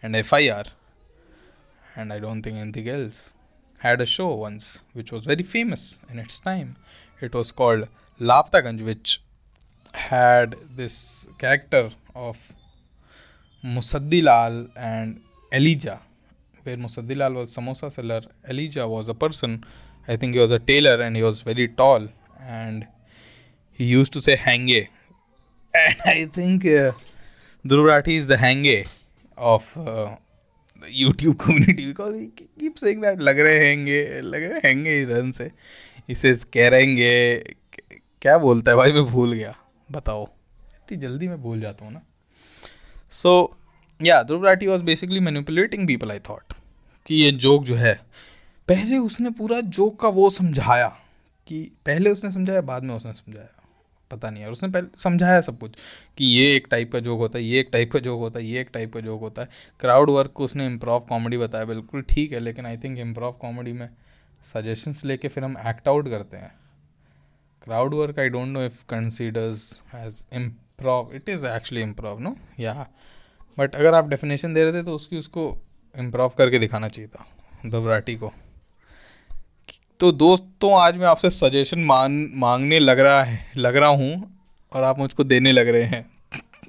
and 0.04 0.15
are 0.15 0.72
and 1.98 2.12
I 2.12 2.20
don't 2.20 2.46
think 2.46 2.74
the 2.74 2.84
girls 2.84 3.36
had 3.82 4.02
a 4.02 4.06
show 4.06 4.28
once 4.36 4.84
which 4.96 5.13
was 5.13 5.28
very 5.30 5.44
famous 5.44 6.00
in 6.12 6.20
its 6.20 6.42
time 6.46 6.74
it 7.24 7.36
was 7.36 7.54
called 7.54 7.86
Lapataganj 8.60 8.82
which 8.82 9.20
had 9.93 10.57
this 10.77 11.29
character 11.38 11.90
of 12.14 12.37
Musaddilal 13.64 14.71
and 14.77 15.21
Elijah, 15.53 16.01
where 16.64 16.77
Musaddilal 16.77 17.35
was 17.35 17.57
samosa 17.57 17.90
seller, 17.90 18.21
Elijah 18.49 18.87
was 18.87 19.09
a 19.09 19.14
person. 19.14 19.64
I 20.07 20.17
think 20.17 20.35
he 20.35 20.40
was 20.40 20.51
a 20.51 20.59
tailor 20.59 21.01
and 21.01 21.17
he 21.17 21.23
was 21.23 21.43
very 21.43 21.69
tall, 21.69 22.09
and 22.40 22.87
he 23.73 23.85
used 23.85 24.12
to 24.12 24.23
say 24.23 24.37
"hange," 24.37 24.88
and 25.75 25.97
I 26.05 26.27
think 26.27 26.67
uh, 26.67 26.93
Dhruv 27.67 28.09
is 28.09 28.27
the 28.27 28.37
hange 28.37 28.87
of 29.37 29.77
uh, 29.79 30.17
the 30.81 30.88
YouTube 30.88 31.38
community 31.38 31.87
because 31.87 32.19
he 32.19 32.29
keeps 32.59 32.83
saying 32.83 33.01
that 33.01 33.21
"lag 33.21 33.37
rahe 33.37 33.61
hange, 33.61 34.23
lag 34.23 34.43
rahe 34.43 34.62
hange." 34.62 34.87
He 34.87 35.05
runs 35.05 35.38
से 35.38 35.51
he 36.07 36.14
says 36.14 36.45
कह 36.45 36.69
रहेंगे 36.69 37.12
क्या 38.23 38.37
बोलता 38.38 38.71
है 38.71 38.77
भाई 38.77 38.93
मैं 38.93 39.05
भूल 39.05 39.33
गया 39.33 39.55
बताओ। 39.91 40.23
इतनी 40.23 40.97
जल्दी 40.97 41.28
मैं 41.28 41.41
भूल 41.41 41.62
जाता 41.62 41.86
हूँ 41.86 41.93
ना। 41.93 42.02
So 43.12 43.58
yeah 44.02 44.21
Dhruv 44.23 44.45
Rathee 44.45 44.67
was 44.67 44.84
basically 44.84 45.19
manipulating 45.19 45.88
people 45.88 46.12
I 46.12 46.19
thought 46.19 46.54
कि 47.06 47.15
ये 47.15 47.32
जोक 47.32 47.63
जो 47.63 47.75
है, 47.75 47.93
पहले 48.67 48.97
उसने 48.97 49.30
पूरा 49.30 49.60
जोक 49.62 49.99
का 49.99 50.08
वो 50.08 50.30
समझाया 50.30 50.88
कि 51.47 51.71
पहले 51.86 52.10
उसने 52.10 52.32
समझाया, 52.32 52.62
बाद 52.62 52.84
में 52.84 52.95
उसने 52.95 53.13
समझाया। 53.13 53.47
पता 54.12 54.30
नहीं 54.30 54.43
यार, 54.43 54.52
उसने 54.52 54.69
पहले 54.69 54.88
समझाया 54.97 55.41
सब 55.41 55.58
कुछ 55.60 55.75
कि 56.17 56.25
ये 56.25 56.56
एक 56.56 56.67
टाइप 56.71 56.91
का 56.91 56.99
जोक 56.99 57.19
होता 57.19 57.39
है, 57.39 57.43
ये 57.45 57.60
एक 57.60 57.69
टाइप 57.73 57.91
का 57.91 57.99
जोक 57.99 58.19
होता 58.19 58.39
है, 58.39 58.45
ये 58.45 58.62
एक 58.62 58.69
टाइप 58.73 58.93
का 58.93 58.99
जोक 58.99 59.21
होता 59.21 59.41
है। 59.41 59.49
क्राउड 59.80 60.10
वर्क 60.10 60.32
को 60.32 60.45
उसने 60.45 60.65
इम्प्रोव 60.65 60.99
कॉमेडी 60.99 61.38
बताया, 61.38 61.65
बिल्कुल 61.65 62.02
ठीक 62.02 62.32
है, 62.32 62.39
लेकिन 62.39 62.65
आई 62.65 62.78
थिंक 62.78 62.99
इम्प्रोव 62.99 63.32
कॉमेडी 63.32 63.73
में 63.73 63.89
सजेशंस 64.43 65.06
लेके 65.06 65.28
फिर 65.28 65.43
हम 65.43 65.56
एक्ट 65.67 65.88
आउट 65.88 66.10
करते 66.10 66.38
हैं। 66.38 66.52
Crowd 67.70 67.94
work 67.94 68.20
i 68.26 68.28
don't 68.36 68.58
know 68.58 68.62
if 68.68 68.78
considers 68.88 69.64
as 69.94 70.26
improv. 70.38 71.14
It 71.14 71.30
is 71.30 71.44
actually 71.44 71.84
improv 71.88 72.22
no? 72.28 72.36
Yeah. 72.60 72.86
But 73.60 73.76
अगर 73.76 73.96
आप 73.96 74.08
डेफिनेशन 74.10 74.54
दे 74.54 74.64
रहे 74.64 74.74
थे 74.74 74.84
तो 74.86 74.96
उसकी 74.96 75.18
उसको 75.18 75.44
इम्प्रूव 75.96 76.30
करके 76.38 76.60
दिखाना 76.60 76.88
चाहिए 76.88 77.10
था 77.10 77.26
दबराटी 77.66 78.16
को। 78.16 78.32
तो 80.00 80.12
दोस्तों 80.12 80.72
आज 80.82 80.98
मैं 80.98 81.08
आपसे 81.08 81.30
सजेशन 81.30 81.80
मांग 81.86 82.30
मांगने 82.36 82.80
लग 82.80 83.00
रहा 83.00 83.24
है 83.24 83.52
लग 83.58 83.76
रहा 83.76 83.90
हूँ 83.90 84.40
और 84.74 84.84
आप 84.84 85.00
मुझको 85.00 85.24
देने 85.24 85.52
लग 85.52 85.68
रहे 85.68 85.84
हैं। 85.84 86.04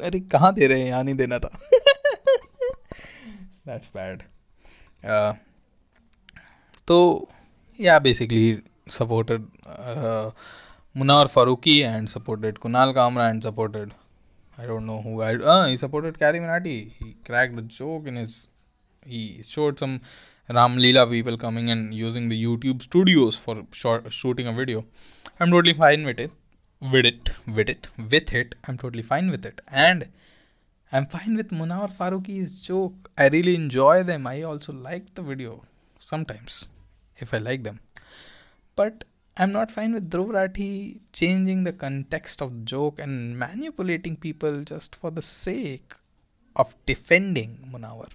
अरे 0.02 0.20
कहाँ 0.20 0.52
दे 0.54 0.66
रहे 0.66 0.80
हैं? 0.80 0.88
यहाँ 0.88 1.04
नहीं 1.04 1.14
देना 1.14 1.38
था। 1.38 1.50
That's 3.66 3.90
bad 3.96 4.22
So 6.90 7.28
yeah, 7.78 7.98
basically 8.00 8.62
supported 8.88 9.42
Munar 10.96 11.26
Faruqi 11.32 11.84
and 11.84 12.10
supported 12.10 12.56
Kunal 12.56 12.92
Kamra 12.92 13.30
and 13.30 13.40
supported 13.40 13.94
I 14.58 14.66
don't 14.66 14.86
know 14.86 15.00
who 15.00 15.22
I 15.22 15.36
uh, 15.36 15.66
he 15.66 15.76
supported 15.76 16.18
Carrie 16.18 16.40
Minati. 16.40 16.90
He 16.90 17.14
cracked 17.24 17.56
a 17.56 17.62
joke 17.62 18.08
in 18.08 18.16
his 18.16 18.48
he 19.06 19.40
showed 19.42 19.78
some 19.78 20.00
Ram 20.48 20.76
Leela 20.78 21.08
people 21.08 21.36
coming 21.36 21.70
and 21.70 21.94
using 21.94 22.28
the 22.28 22.44
YouTube 22.44 22.82
studios 22.82 23.36
for 23.36 23.64
short, 23.70 24.12
shooting 24.12 24.48
a 24.48 24.52
video. 24.52 24.84
I'm 25.38 25.52
totally 25.52 25.74
fine 25.74 26.04
with 26.04 26.18
it. 26.18 26.32
With 26.80 27.06
it, 27.06 27.30
with 27.46 27.70
it, 27.70 27.88
with 27.96 28.34
it. 28.34 28.56
I'm 28.66 28.76
totally 28.76 29.04
fine 29.04 29.30
with 29.30 29.46
it. 29.46 29.60
And 29.68 30.08
I'm 30.90 31.06
fine 31.06 31.36
with 31.36 31.50
Munawar 31.50 31.96
Faruqi's 31.96 32.60
joke. 32.60 33.10
I 33.16 33.28
really 33.28 33.54
enjoy 33.54 34.02
them. 34.02 34.26
I 34.26 34.42
also 34.42 34.72
like 34.72 35.14
the 35.14 35.22
video 35.22 35.62
sometimes 36.00 36.68
if 37.18 37.32
I 37.32 37.38
like 37.38 37.62
them. 37.62 37.78
But 38.74 39.04
I'm 39.39 39.51
not 39.51 39.71
fine 39.71 39.93
with 39.93 40.09
Dhruv 40.09 40.31
Rathi 40.31 41.01
changing 41.11 41.63
the 41.65 41.73
context 41.73 42.41
of 42.41 42.51
the 42.53 42.65
joke 42.65 42.99
and 42.99 43.37
manipulating 43.37 44.15
people 44.15 44.63
just 44.63 44.95
for 44.95 45.11
the 45.11 45.21
sake 45.21 45.93
of 46.55 46.75
defending 46.85 47.69
Munawar. 47.71 48.09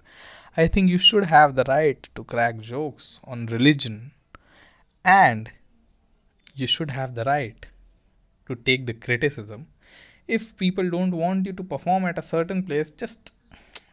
I 0.57 0.67
think 0.67 0.89
you 0.89 0.97
should 0.97 1.25
have 1.25 1.55
the 1.55 1.63
right 1.67 2.09
to 2.15 2.23
crack 2.23 2.59
jokes 2.59 3.19
on 3.23 3.45
religion 3.45 4.11
and 5.05 5.51
you 6.55 6.67
should 6.67 6.91
have 6.91 7.15
the 7.15 7.23
right 7.23 7.67
to 8.47 8.55
take 8.55 8.85
the 8.85 8.93
criticism 8.93 9.67
if 10.27 10.57
people 10.57 10.89
don't 10.89 11.11
want 11.11 11.45
you 11.45 11.53
to 11.53 11.63
perform 11.63 12.05
at 12.05 12.17
a 12.17 12.21
certain 12.21 12.63
place 12.63 12.91
just 12.91 13.31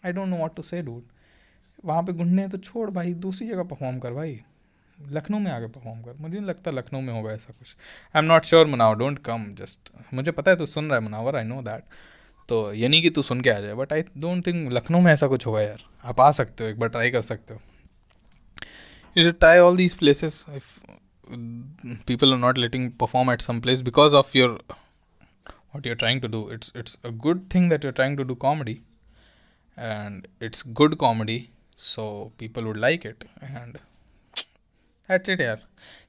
I 0.03 0.13
don't 0.13 0.31
know 0.31 0.37
what 0.37 0.57
to 0.57 0.63
say 0.63 0.83
dude 0.83 1.05
वहाँ 1.87 2.03
पे 2.03 2.13
घूमने 2.13 2.49
तो 2.49 2.59
छोड़ 2.59 2.91
भाई 2.91 3.13
दूसरी 3.25 3.49
जगह 3.49 3.63
perform 3.73 3.99
कर 4.05 4.13
भाई 4.13 4.41
लखनऊ 5.00 5.40
में 5.40 5.52
आके 5.52 5.68
परफॉर्म 5.68 6.02
कर। 6.02 6.14
मुझे 6.14 6.36
नहीं 6.36 6.48
लगता 6.48 6.72
लखनऊ 6.72 7.02
में 7.02 7.14
होगा 7.14 7.32
ऐसा 7.32 7.54
कुछ। 7.54 7.76
I 8.16 8.20
am 8.20 8.26
not 8.26 8.46
sure 8.46 8.66
Munawar 8.68 8.96
don't 8.96 9.20
come 9.26 9.46
just 9.56 9.92
मुझे 10.14 10.32
पता 10.32 10.52
है 10.52 10.58
तू 10.58 10.66
सुन 10.66 10.90
रहा 10.90 11.00
है 11.00 11.04
मुनावर 11.04 11.36
आई 11.36 11.44
नो 11.44 11.62
दैट 11.62 11.84
तो 12.50 12.74
यानी 12.74 13.02
कि 13.02 13.10
तू 13.10 13.22
सुन 13.24 13.42
के 13.42 13.50
आ 13.50 13.60
जाए 13.60 13.74
but 13.74 13.94
I 13.94 14.02
don't 14.18 14.46
think 14.48 14.72
Lucknow 14.72 15.02
में 15.02 15.12
ऐसा 15.12 15.28
कुछ 15.28 15.46
होगा 15.48 15.62
यार। 15.62 15.84
आप 16.06 16.20
आ 16.22 16.30
सकते 16.32 16.64
हो, 16.64 16.70
एक 16.70 16.80
बार 16.80 16.90
ट्राई 16.90 17.12
कर 17.12 17.22
सकते 17.22 17.54
हो। 17.54 17.62
You 19.18 19.24
should 19.24 19.40
try 19.40 19.60
all 19.60 19.78
these 19.78 19.94
places 19.98 20.46
if 20.56 20.68
people 22.08 22.34
are 22.34 22.40
not 22.40 22.58
letting 22.58 22.92
perform 23.00 23.32
at 23.32 23.42
some 23.42 23.60
place 23.62 23.82
because 23.82 24.16
of 24.16 24.38
your 24.38 24.64
what 25.50 25.88
you're 25.88 25.96
trying 25.96 26.22
to 26.22 26.28
do 26.28 26.50
it's 26.54 26.74
it's 26.76 26.98
a 27.06 27.10
good 27.26 27.48
thing 27.56 27.70
that 27.70 27.86
you're 27.86 27.94
trying 27.94 28.18
to 28.18 28.24
do 28.24 28.36
comedy 28.36 28.80
and 29.78 30.28
it's 30.44 30.64
good 30.72 30.96
comedy 30.96 31.38
so 31.78 32.06
people 32.40 32.64
would 32.64 32.78
like 32.78 33.06
it 33.06 33.24
and 33.44 33.78
that's 35.08 35.30
it 35.30 35.40
yeah 35.40 35.58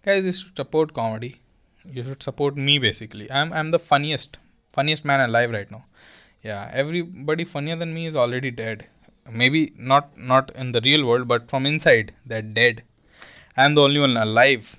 guys 0.05 0.25
you 0.25 0.33
should 0.33 0.57
support 0.57 0.93
comedy. 0.95 1.41
You 1.85 2.03
should 2.05 2.23
support 2.23 2.57
me 2.57 2.79
basically. 2.79 3.31
I'm 3.31 3.53
i'm 3.53 3.71
the 3.71 3.79
funniest 3.79 4.39
funniest 4.73 5.05
man 5.05 5.21
alive 5.21 5.51
right 5.51 5.71
now. 5.71 5.85
Yeah 6.43 6.71
everybody 6.73 7.45
funnier 7.45 7.77
than 7.77 7.95
me 7.95 8.07
is 8.07 8.17
already 8.17 8.51
dead. 8.51 8.87
Maybe 9.31 9.73
not 9.77 10.17
not 10.17 10.53
in 10.55 10.73
the 10.73 10.83
real 10.83 11.07
world 11.07 11.27
but 11.27 11.49
from 11.51 11.67
inside 11.67 12.13
they're 12.25 12.43
dead. 12.61 12.83
I'm 13.57 13.75
the 13.75 13.83
only 13.83 14.01
one 14.01 14.17
alive 14.17 14.77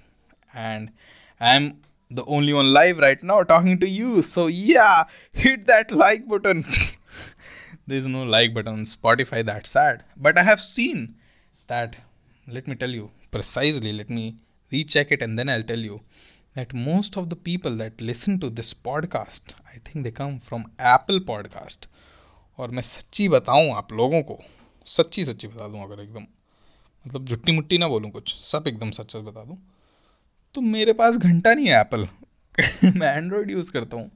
and 0.53 0.91
i'm 1.39 1.81
the 2.09 2.25
only 2.25 2.53
one 2.53 2.71
live 2.71 2.99
right 2.99 3.21
now 3.21 3.43
talking 3.43 3.79
to 3.79 3.89
you. 3.89 4.21
So 4.21 4.47
yeah 4.47 5.03
hit 5.33 5.67
that 5.67 5.91
like 5.91 6.27
button. 6.27 6.65
There's 7.87 8.07
no 8.07 8.23
like 8.23 8.53
button 8.53 8.73
on 8.73 8.85
spotify 8.85 9.45
that's 9.45 9.71
sad. 9.71 10.03
But 10.15 10.37
i 10.37 10.43
have 10.43 10.61
seen 10.61 11.15
that. 11.67 11.95
Let 12.47 12.67
me 12.67 12.75
tell 12.75 12.91
you 12.91 13.09
precisely, 13.35 13.93
let 13.93 14.09
me 14.09 14.25
recheck 14.71 15.11
it 15.11 15.21
and 15.21 15.39
then 15.39 15.49
i'll 15.49 15.67
tell 15.73 15.85
you 15.89 16.01
that 16.55 16.73
most 16.73 17.17
of 17.17 17.29
the 17.29 17.35
people 17.35 17.75
that 17.77 18.01
listen 18.01 18.39
to 18.39 18.49
this 18.49 18.73
podcast, 18.87 19.53
i 19.75 19.77
think 19.77 20.05
they 20.05 20.15
come 20.21 20.39
from 20.49 20.63
apple 20.95 21.19
podcast. 21.29 21.77
और 22.57 22.71
मैं 22.71 22.81
सच्ची 22.81 23.29
बताऊँ 23.29 23.71
आप 23.71 23.93
लोगों 23.93 24.21
को, 24.21 24.39
सच्ची 24.85 25.25
सच्ची 25.25 25.47
बता 25.47 25.67
दूँ 25.67 25.83
अगर 25.83 26.01
एकदम 26.01 26.25
मतलब 27.07 27.25
जुट्टी 27.25 27.51
मुट्टी 27.51 27.77
ना 27.77 27.87
बोलूँ 27.87 28.11
कुछ, 28.11 28.35
सब 28.35 28.67
एकदम 28.67 28.91
सच 28.91 29.11
सच 29.11 29.19
बता 29.19 29.43
दूँ। 29.43 29.57
तो 30.53 30.61
मेरे 30.61 30.93
पास 30.93 31.17
घंटा 31.17 31.53
नहीं 31.53 31.67
है 31.67 31.81
एप्पल 31.81 32.07
मैं 32.99 33.17
एंड्रॉयड 33.17 33.51
यूज़ 33.51 33.71
करता 33.71 33.97
हूँ। 33.97 34.11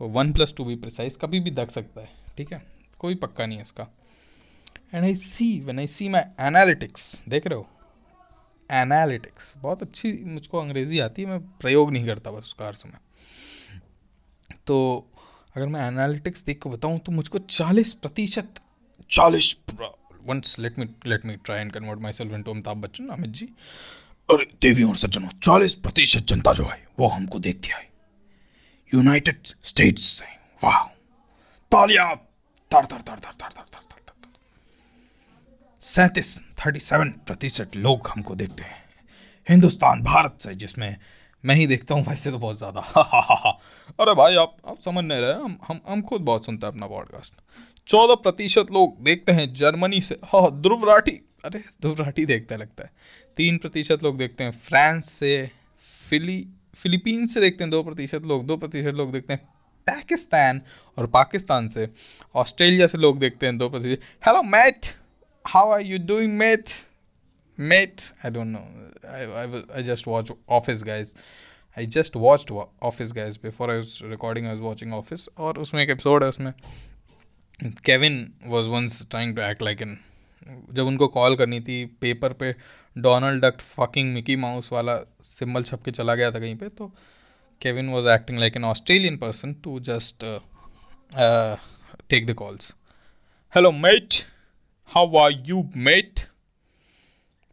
वन 0.00 0.32
प्लस 0.32 0.54
टू 0.56 0.64
भी 0.64 0.76
प्रिसाइज 0.76 1.16
कभी 1.16 1.40
भी 1.40 1.50
दख 1.50 1.70
सकता 1.70 2.00
है, 2.00 2.08
ठीक 2.36 2.52
है? 2.52 2.62
कोई 2.98 3.14
पक्का 3.14 3.46
नहीं 3.46 3.58
है 3.58 3.62
इसका। 3.62 3.86
And 4.94 5.04
I 5.04 5.14
see 5.14 5.60
when 5.60 5.78
I 5.78 5.86
see 5.86 6.08
my 6.08 6.22
analytics 6.40 7.24
देख 7.28 7.46
रहे 7.46 7.58
हो? 7.58 7.68
एनालिटिक्स 8.70 9.54
बहुत 9.58 9.82
अच्छी 9.82 10.12
मुझको 10.24 10.58
अंग्रेज़ी 10.58 10.98
आती 10.98 11.22
है, 11.22 11.28
मैं 11.28 11.40
प्रयोग 11.58 11.92
नहीं 11.92 12.06
करता 12.06 12.30
बस 12.30 12.42
उसका 12.42 12.66
अर्थ 12.66 12.82
में। 12.86 12.98
तो 14.66 14.76
अगर 15.56 15.66
मैं 15.66 15.86
एनालिटिक्स 15.86 16.44
देख 16.44 16.62
के 16.62 16.70
बताऊँ 16.70 16.98
तो 16.98 17.12
मुझको 17.12 17.38
चालीस 17.38 17.92
प्रतिशत, 17.94 18.60
चालीस 19.10 19.56
once 20.24 20.56
let 20.58 20.78
me 20.78 20.84
let 21.06 21.24
me 21.26 21.36
try 21.36 21.60
and 21.60 21.72
convert 21.72 22.00
myself 22.12 22.32
into 22.32 22.50
Amitabh 22.50 22.76
Bachchan 22.76 23.08
Amit 23.08 23.30
ji. 23.30 23.48
और 24.28 24.44
देवी 24.62 24.82
और 24.82 24.96
सज्जनों, 24.96 25.28
चालीस 25.42 25.74
प्रतिशत 25.76 26.24
जनता 26.24 26.52
जो 26.52 26.64
है 26.64 26.86
वो 26.98 27.08
हमको 27.08 27.38
देखती 27.40 27.68
है 27.68 27.90
यूनाइटेड 28.92 29.46
स्टेट्स 29.64 30.02
से। 30.02 30.24
वाह। 30.62 30.82
तालियाँ। 31.72 32.14
तर 32.70 32.84
तर 32.84 33.00
तर 33.00 33.16
तर 33.16 33.32
तर 33.32 33.48
तर 33.48 33.62
तर 33.64 33.80
तर 33.82 34.30
सैंतीस। 35.82 36.38
थर्टी 36.66 36.80
सेवन 36.80 37.08
प्रतिशत 37.08 37.70
लोग 37.76 38.08
हमको 38.08 38.34
देखते 38.34 38.64
हैं। 38.64 38.84
हिंदुस्तान, 39.48 40.02
भारत 40.02 40.38
से, 40.40 40.54
जिसमें 40.54 40.96
मैं 41.44 41.54
ही 41.54 41.66
देखता 41.66 41.94
हूँ, 41.94 42.04
वैसे 42.04 42.30
तो 42.30 42.38
बहुत 42.38 42.58
ज़्यादा। 42.58 42.80
अरे 44.00 44.14
भाई, 44.14 44.34
आप 44.34 44.56
आप 44.66 44.80
समझ 44.80 45.04
नहीं 45.04 45.20
रहे, 45.20 45.32
हम 45.32 45.58
हम 45.68 45.80
हम 45.88 46.02
खुद 46.02 46.20
बहुत 46.20 46.46
सुनते 46.46 46.66
हैं 46.66 46.72
अपना 46.72 46.86
पॉडकास्ट 46.86 47.32
चौदह 47.88 48.14
प्रतिशत 48.14 48.66
लोग 48.72 49.02
देखते 49.04 49.32
हैं 49.32 49.52
जर्मनी 49.52 50.00
से। 50.00 50.14
हाँ 50.24 50.62
ध्रुव 50.62 50.88
राठी। 50.90 51.20
अरे, 51.44 51.58
ध्रुव 51.58 52.02
राठी 52.02 52.26
देखता 52.26 52.56
लगता 52.56 52.84
है। 52.84 52.90
तीन 53.36 53.58
प्रतिशत 53.58 54.02
लोग 54.02 54.18
देखते 54.18 54.44
हैं 54.44 54.50
फ्रांस 54.50 55.10
से, 55.10 55.50
फिली 56.10 56.48
फिलीपीन 56.74 57.26
से 57.26 57.40
देखते 57.40 57.64
हैं 57.64 57.70
दो 57.70 57.82
प्रतिशत 57.82 58.22
लोग, 58.26 58.46
दो 58.46 58.56
प्रतिशत 58.56 58.94
लोग 58.94 59.12
देखते 59.12 59.32
हैं 59.32 59.44
पाकिस्तान 59.86 60.60
और 60.98 61.06
पाकिस्तान 61.06 61.68
से। 61.68 61.88
ऑस्ट्रेलिया 62.34 62.86
से 62.86 62.98
लोग 62.98 63.18
देखते 63.18 63.46
हैं 63.46 63.58
दो 63.58 63.68
प्रतिशत। 63.68 64.00
Hello 64.26 64.42
mate 64.42 65.01
how 65.44 65.70
are 65.70 65.80
you 65.80 65.98
doing 65.98 66.36
mate 66.38 66.68
mate 67.58 68.00
I 68.24 68.30
don't 68.30 68.46
know 68.46 69.74
I 69.74 69.82
just 69.82 70.06
watch 70.08 70.32
office 70.48 70.82
guys 70.84 71.14
I 71.76 71.86
just 71.86 72.16
watched 72.16 72.50
office 72.82 73.12
guys 73.12 73.38
before 73.42 73.70
I 73.70 73.76
was 73.76 73.98
recording 74.04 74.46
I 74.46 74.52
was 74.52 74.62
watching 74.62 74.94
office 74.94 75.28
और 75.38 75.58
उसमें 75.58 75.82
एक 75.82 75.90
एपिसोड 75.90 76.22
है 76.22 76.28
उसमें। 76.28 76.52
Kevin 77.84 78.32
was 78.46 78.68
once 78.68 79.06
trying 79.10 79.36
to 79.36 79.42
act 79.42 79.62
like 79.62 79.82
in 79.82 79.98
जब 80.72 80.86
उनको 80.86 81.08
call 81.08 81.36
करनी 81.36 81.60
थी 81.60 81.84
paper 82.00 82.32
पे 82.32 82.54
Donald 82.96 83.44
Duck 83.44 83.60
fucking 83.60 84.12
Mickey 84.14 84.36
Mouse 84.36 84.72
वाला 84.72 84.98
सिंबल 85.22 85.62
छप 85.62 85.82
के 85.84 85.90
चला 85.90 86.14
गया 86.14 86.30
था 86.32 86.38
कहीं 86.38 86.56
पे 86.56 86.68
तो 86.68 86.92
Kevin 87.62 87.88
was 87.88 88.08
acting 88.08 88.38
like 88.38 88.56
an 88.56 88.64
Australian 88.64 89.16
person 89.16 89.54
to 89.54 89.78
just 89.80 90.24
take 92.08 92.26
the 92.26 92.34
calls 92.34 92.74
hello 93.54 93.72
mate 93.72 94.14
how 94.92 95.16
are 95.16 95.30
you 95.46 95.62
mate 95.78 96.20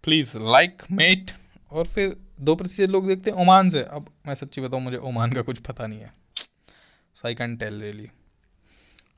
please 0.03 0.37
like 0.39 0.81
mate 0.91 1.31
और 1.71 1.85
फिर 1.85 2.15
दो 2.39 2.55
प्रतिशत 2.55 2.89
लोग 2.89 3.07
देखते 3.07 3.31
हैं 3.31 3.37
ओमान 3.37 3.69
से। 3.69 3.83
अब 3.83 4.05
मैं 4.27 4.35
सच्ची 4.35 4.61
बताऊँ, 4.61 4.81
मुझे 4.83 4.97
ओमान 4.97 5.33
का 5.33 5.41
कुछ 5.41 5.59
पता 5.59 5.87
नहीं 5.87 5.99
है। 5.99 6.11
So 7.15 7.27
I 7.27 7.35
can 7.35 7.55
tell 7.57 7.79
really 7.81 8.09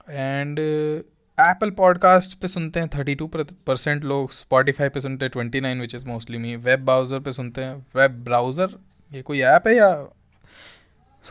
and 0.10 0.60
Apple 0.60 1.72
podcast 1.72 2.38
पे 2.40 2.48
सुनते 2.48 2.80
हैं 2.80 2.90
थर्टी 2.96 3.16
टू 3.16 3.28
परसेंट 3.28 4.04
लोग। 4.04 4.32
स्पॉटीफाई 4.32 4.90
पे 4.90 5.02
सुनते 5.02 5.26
हैं 5.26 5.32
twenty 5.32 5.62
nine 5.62 5.82
which 5.82 5.96
is 5.96 6.06
mostly 6.06 6.38
me 6.38 6.56
web 6.58 6.86
browser 6.86 7.20
पे 7.20 7.34
सुनते 7.34 7.62
हैं। 7.62 7.76
वेब 7.96 8.24
ब्राउज़र 8.24 8.78
ये 9.12 9.22
कोई 9.22 9.42
ऐप 9.42 9.68
है 9.68 9.76
या 9.76 9.92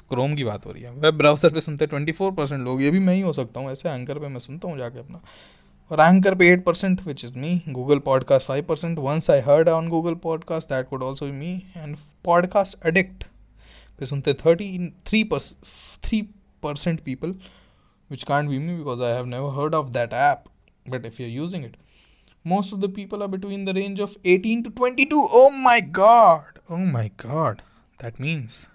क्रोम 0.08 0.34
की 0.36 0.44
बात 0.44 0.66
हो 0.66 0.72
रही 0.72 0.82
है? 0.82 0.90
वेब 0.92 1.18
ब्राउज़र 1.18 1.52
पे 1.52 1.60
सुनते 1.60 1.84
हैं 1.84 1.90
ट्वेंटी 1.90 2.12
फोर 2.12 2.32
परसेंट 2.32 2.60
लोग। 2.62 2.82
ये 2.82 2.90
भी 2.90 2.98
मैं 2.98 3.14
ही 3.14 3.20
हो 3.20 3.32
सकता 3.32 3.60
हूँ। 3.60 3.70
ऐसे 3.70 3.90
एंकर 3.90 4.18
पे 4.18 4.28
मैं 4.28 4.40
सुनता 4.40 4.68
हूँ 4.68 4.78
जाके 4.78 4.98
अपना। 4.98 5.22
Ranker 5.96 6.36
pay 6.36 6.56
8%, 6.56 7.04
which 7.04 7.24
is 7.24 7.34
me. 7.34 7.64
Google 7.66 7.98
Podcast 8.00 8.46
5%. 8.46 8.96
Once 8.96 9.28
I 9.28 9.40
heard 9.40 9.68
on 9.68 9.90
Google 9.90 10.14
Podcast, 10.14 10.68
that 10.68 10.88
could 10.88 11.02
also 11.02 11.26
be 11.26 11.32
me. 11.32 11.66
And 11.74 11.98
Podcast 12.22 12.76
Addict, 12.84 13.24
pe 13.98 14.06
sunte 14.06 14.32
33% 14.34 17.02
people, 17.02 17.34
which 18.08 18.24
can't 18.24 18.48
be 18.48 18.60
me 18.60 18.76
because 18.76 19.00
I 19.00 19.10
have 19.10 19.26
never 19.26 19.50
heard 19.50 19.74
of 19.74 19.92
that 19.94 20.12
app. 20.12 20.48
But 20.86 21.04
if 21.04 21.18
you're 21.18 21.28
using 21.28 21.64
it, 21.64 21.76
most 22.44 22.72
of 22.72 22.80
the 22.80 22.88
people 22.88 23.20
are 23.22 23.28
between 23.28 23.64
the 23.64 23.74
range 23.74 24.00
of 24.00 24.16
18 24.24 24.62
to 24.64 24.70
22. 24.70 25.28
Oh 25.32 25.50
my 25.50 25.80
god! 25.80 26.60
Oh 26.68 26.78
my 26.78 27.10
god! 27.16 27.62
That 27.98 28.20
means 28.20 28.68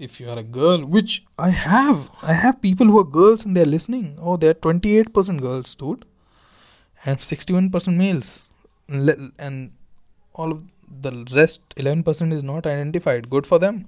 if 0.00 0.18
you 0.18 0.30
are 0.30 0.38
a 0.38 0.42
girl, 0.42 0.84
which 0.84 1.24
I 1.38 1.50
have, 1.50 2.10
I 2.22 2.32
have 2.32 2.60
people 2.62 2.86
who 2.86 2.98
are 2.98 3.04
girls 3.04 3.44
and 3.44 3.54
they're 3.54 3.66
listening. 3.66 4.18
Oh, 4.20 4.36
they're 4.36 4.54
28% 4.54 5.40
girls, 5.40 5.74
dude, 5.74 6.04
and 7.04 7.18
61% 7.18 7.96
males, 7.96 8.44
and 8.88 9.70
all 10.34 10.50
of 10.50 10.64
the 11.02 11.26
rest 11.34 11.74
11% 11.76 12.32
is 12.32 12.42
not 12.42 12.66
identified. 12.66 13.28
Good 13.28 13.46
for 13.46 13.58
them. 13.58 13.86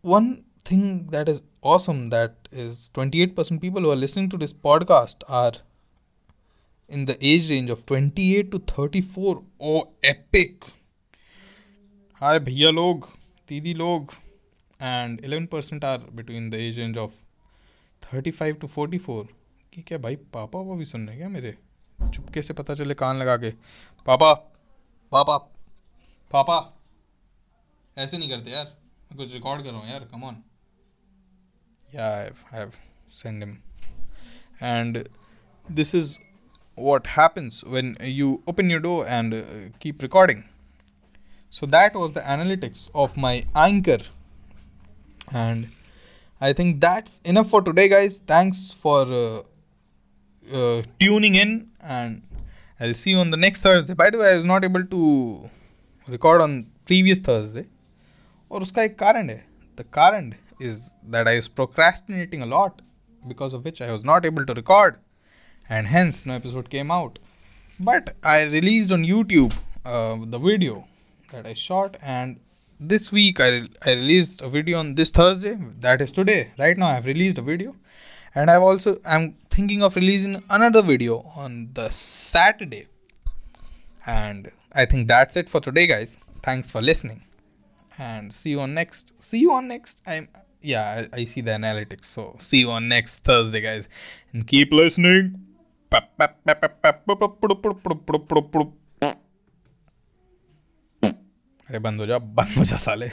One 0.00 0.44
thing 0.64 1.06
that 1.08 1.28
is 1.28 1.42
awesome 1.62 2.10
that 2.10 2.48
is 2.50 2.90
28% 2.94 3.60
people 3.60 3.82
who 3.82 3.90
are 3.90 3.96
listening 3.96 4.30
to 4.30 4.36
this 4.36 4.52
podcast 4.52 5.22
are 5.28 5.52
in 6.88 7.04
the 7.04 7.18
age 7.24 7.50
range 7.50 7.70
of 7.70 7.84
28 7.84 8.50
to 8.50 8.58
34 8.60 9.42
oh 9.60 9.88
epic. 10.02 10.64
Hi 12.14 12.38
bhaiya 12.38 12.74
log 12.74 13.06
तीदी 13.48 13.74
लोग 13.74 14.12
and 14.80 15.20
eleven 15.24 15.46
percent 15.46 15.84
are 15.84 15.98
between 16.12 16.50
the 16.50 16.54
age 16.54 16.78
range 16.78 16.98
of 16.98 17.12
thirty 18.02 18.30
five 18.30 18.54
to 18.54 18.66
forty 18.66 18.98
four 18.98 19.28
कि 19.74 19.82
क्या 19.82 19.98
भाई 19.98 20.16
पापा 20.34 20.58
वो 20.58 20.76
भी 20.76 20.84
सुन 20.84 21.06
रहे 21.06 21.16
हैं 21.16 21.18
क्या 21.18 21.28
मेरे? 21.28 21.54
चुपके 22.14 22.42
से 22.42 22.54
पता 22.54 22.74
चले 22.74 22.94
कान 22.94 23.16
लगा 23.16 23.36
के। 23.36 23.50
पापा 24.06 24.32
पापा 25.12 25.36
पापा। 26.30 26.58
ऐसे 27.98 28.18
नहीं 28.18 28.30
करते 28.30 28.50
यार। 28.50 28.64
कुछ 29.16 29.32
रिकॉर्ड 29.32 29.64
कर 29.64 29.70
रहा 29.70 29.80
हूँ 29.80 29.88
यार 29.90 30.08
come 30.12 30.24
on 30.24 30.42
yeah 31.94 32.08
I 32.16 32.30
have 32.52 32.72
send 33.12 33.44
him 33.44 33.56
and 34.62 35.04
this 35.66 35.94
is 35.94 36.18
what 36.78 37.08
happens 37.08 37.62
when 37.64 37.96
you 38.02 38.42
open 38.48 38.70
you 38.70 38.78
do 38.78 39.04
and 39.04 39.34
keep 39.80 40.02
recording 40.02 40.42
so 41.55 41.65
that 41.65 41.95
was 41.95 42.13
the 42.13 42.21
analytics 42.21 42.89
of 42.93 43.15
my 43.17 43.43
anchor 43.55 43.99
and 45.31 45.67
i 46.41 46.53
think 46.53 46.79
that's 46.79 47.19
enough 47.33 47.49
for 47.49 47.61
today 47.61 47.87
guys 47.87 48.19
thanks 48.33 48.71
for 48.71 49.01
uh, 49.21 49.41
uh, 50.57 50.81
tuning 50.99 51.35
in 51.35 51.65
and 51.81 52.21
i'll 52.79 52.93
see 52.93 53.11
you 53.11 53.17
on 53.17 53.31
the 53.31 53.41
next 53.45 53.61
thursday 53.61 53.93
by 53.93 54.09
the 54.09 54.17
way 54.17 54.31
i 54.31 54.35
was 54.35 54.45
not 54.53 54.63
able 54.63 54.85
to 54.95 55.49
record 56.07 56.41
on 56.41 56.65
previous 56.85 57.19
thursday 57.29 57.67
और 58.51 58.61
उसका 58.61 58.83
एक 58.83 58.97
कारण 58.99 59.29
है 59.29 59.43
the 59.77 59.83
कारण 59.93 60.33
is 60.61 60.79
that 61.11 61.27
I 61.27 61.35
was 61.35 61.47
procrastinating 61.59 62.41
a 62.43 62.45
lot 62.45 62.81
because 63.27 63.53
of 63.53 63.65
which 63.65 63.81
I 63.81 63.91
was 63.91 64.03
not 64.03 64.25
able 64.25 64.45
to 64.45 64.53
record, 64.53 64.95
and 65.69 65.87
hence 65.87 66.25
no 66.25 66.33
episode 66.33 66.69
came 66.69 66.91
out. 66.91 67.19
But 67.79 68.15
I 68.23 68.43
released 68.43 68.91
on 68.91 69.03
YouTube 69.03 69.55
uh, 69.85 70.17
the 70.25 70.39
video 70.39 70.87
that 71.30 71.46
I 71.46 71.54
shot, 71.54 71.96
and 72.02 72.40
this 72.78 73.12
week 73.12 73.40
I, 73.40 73.48
re- 73.48 73.70
I 73.84 73.92
released 73.92 74.42
a 74.42 74.48
video 74.48 74.78
on 74.78 74.94
this 74.94 75.10
Thursday. 75.10 75.56
That 75.80 76.00
is 76.02 76.12
today. 76.12 76.52
Right 76.58 76.76
now, 76.76 76.88
I've 76.88 77.06
released 77.06 77.38
a 77.38 77.42
video, 77.42 77.74
and 78.34 78.50
I've 78.50 78.62
also 78.62 79.00
I'm 79.04 79.34
thinking 79.50 79.82
of 79.82 79.96
releasing 79.96 80.42
another 80.50 80.82
video 80.82 81.30
on 81.34 81.70
the 81.74 81.90
Saturday. 81.90 82.86
And 84.06 84.50
I 84.72 84.84
think 84.86 85.08
that's 85.08 85.36
it 85.36 85.50
for 85.50 85.60
today, 85.60 85.86
guys. 85.86 86.20
Thanks 86.42 86.70
for 86.70 86.80
listening 86.80 87.22
and 87.98 88.32
see 88.32 88.50
you 88.50 88.60
on 88.60 88.74
next 88.74 89.14
see 89.22 89.38
you 89.38 89.52
on 89.52 89.68
next 89.68 90.02
i'm 90.06 90.28
yeah 90.62 91.06
I, 91.12 91.20
I 91.20 91.24
see 91.24 91.40
the 91.40 91.52
analytics 91.52 92.04
so 92.04 92.36
see 92.38 92.60
you 92.60 92.70
on 92.70 92.88
next 92.88 93.24
thursday 93.24 93.60
guys 93.60 93.88
and 94.32 94.46
keep 94.46 94.72
listening 94.72 95.40
अरे 101.68 101.78
बंद 101.86 102.00
हो 102.00 102.06
जा 102.06 102.18
बंद 102.40 102.56
हो 102.58 102.64
जा 102.64 102.76
साले 102.86 103.08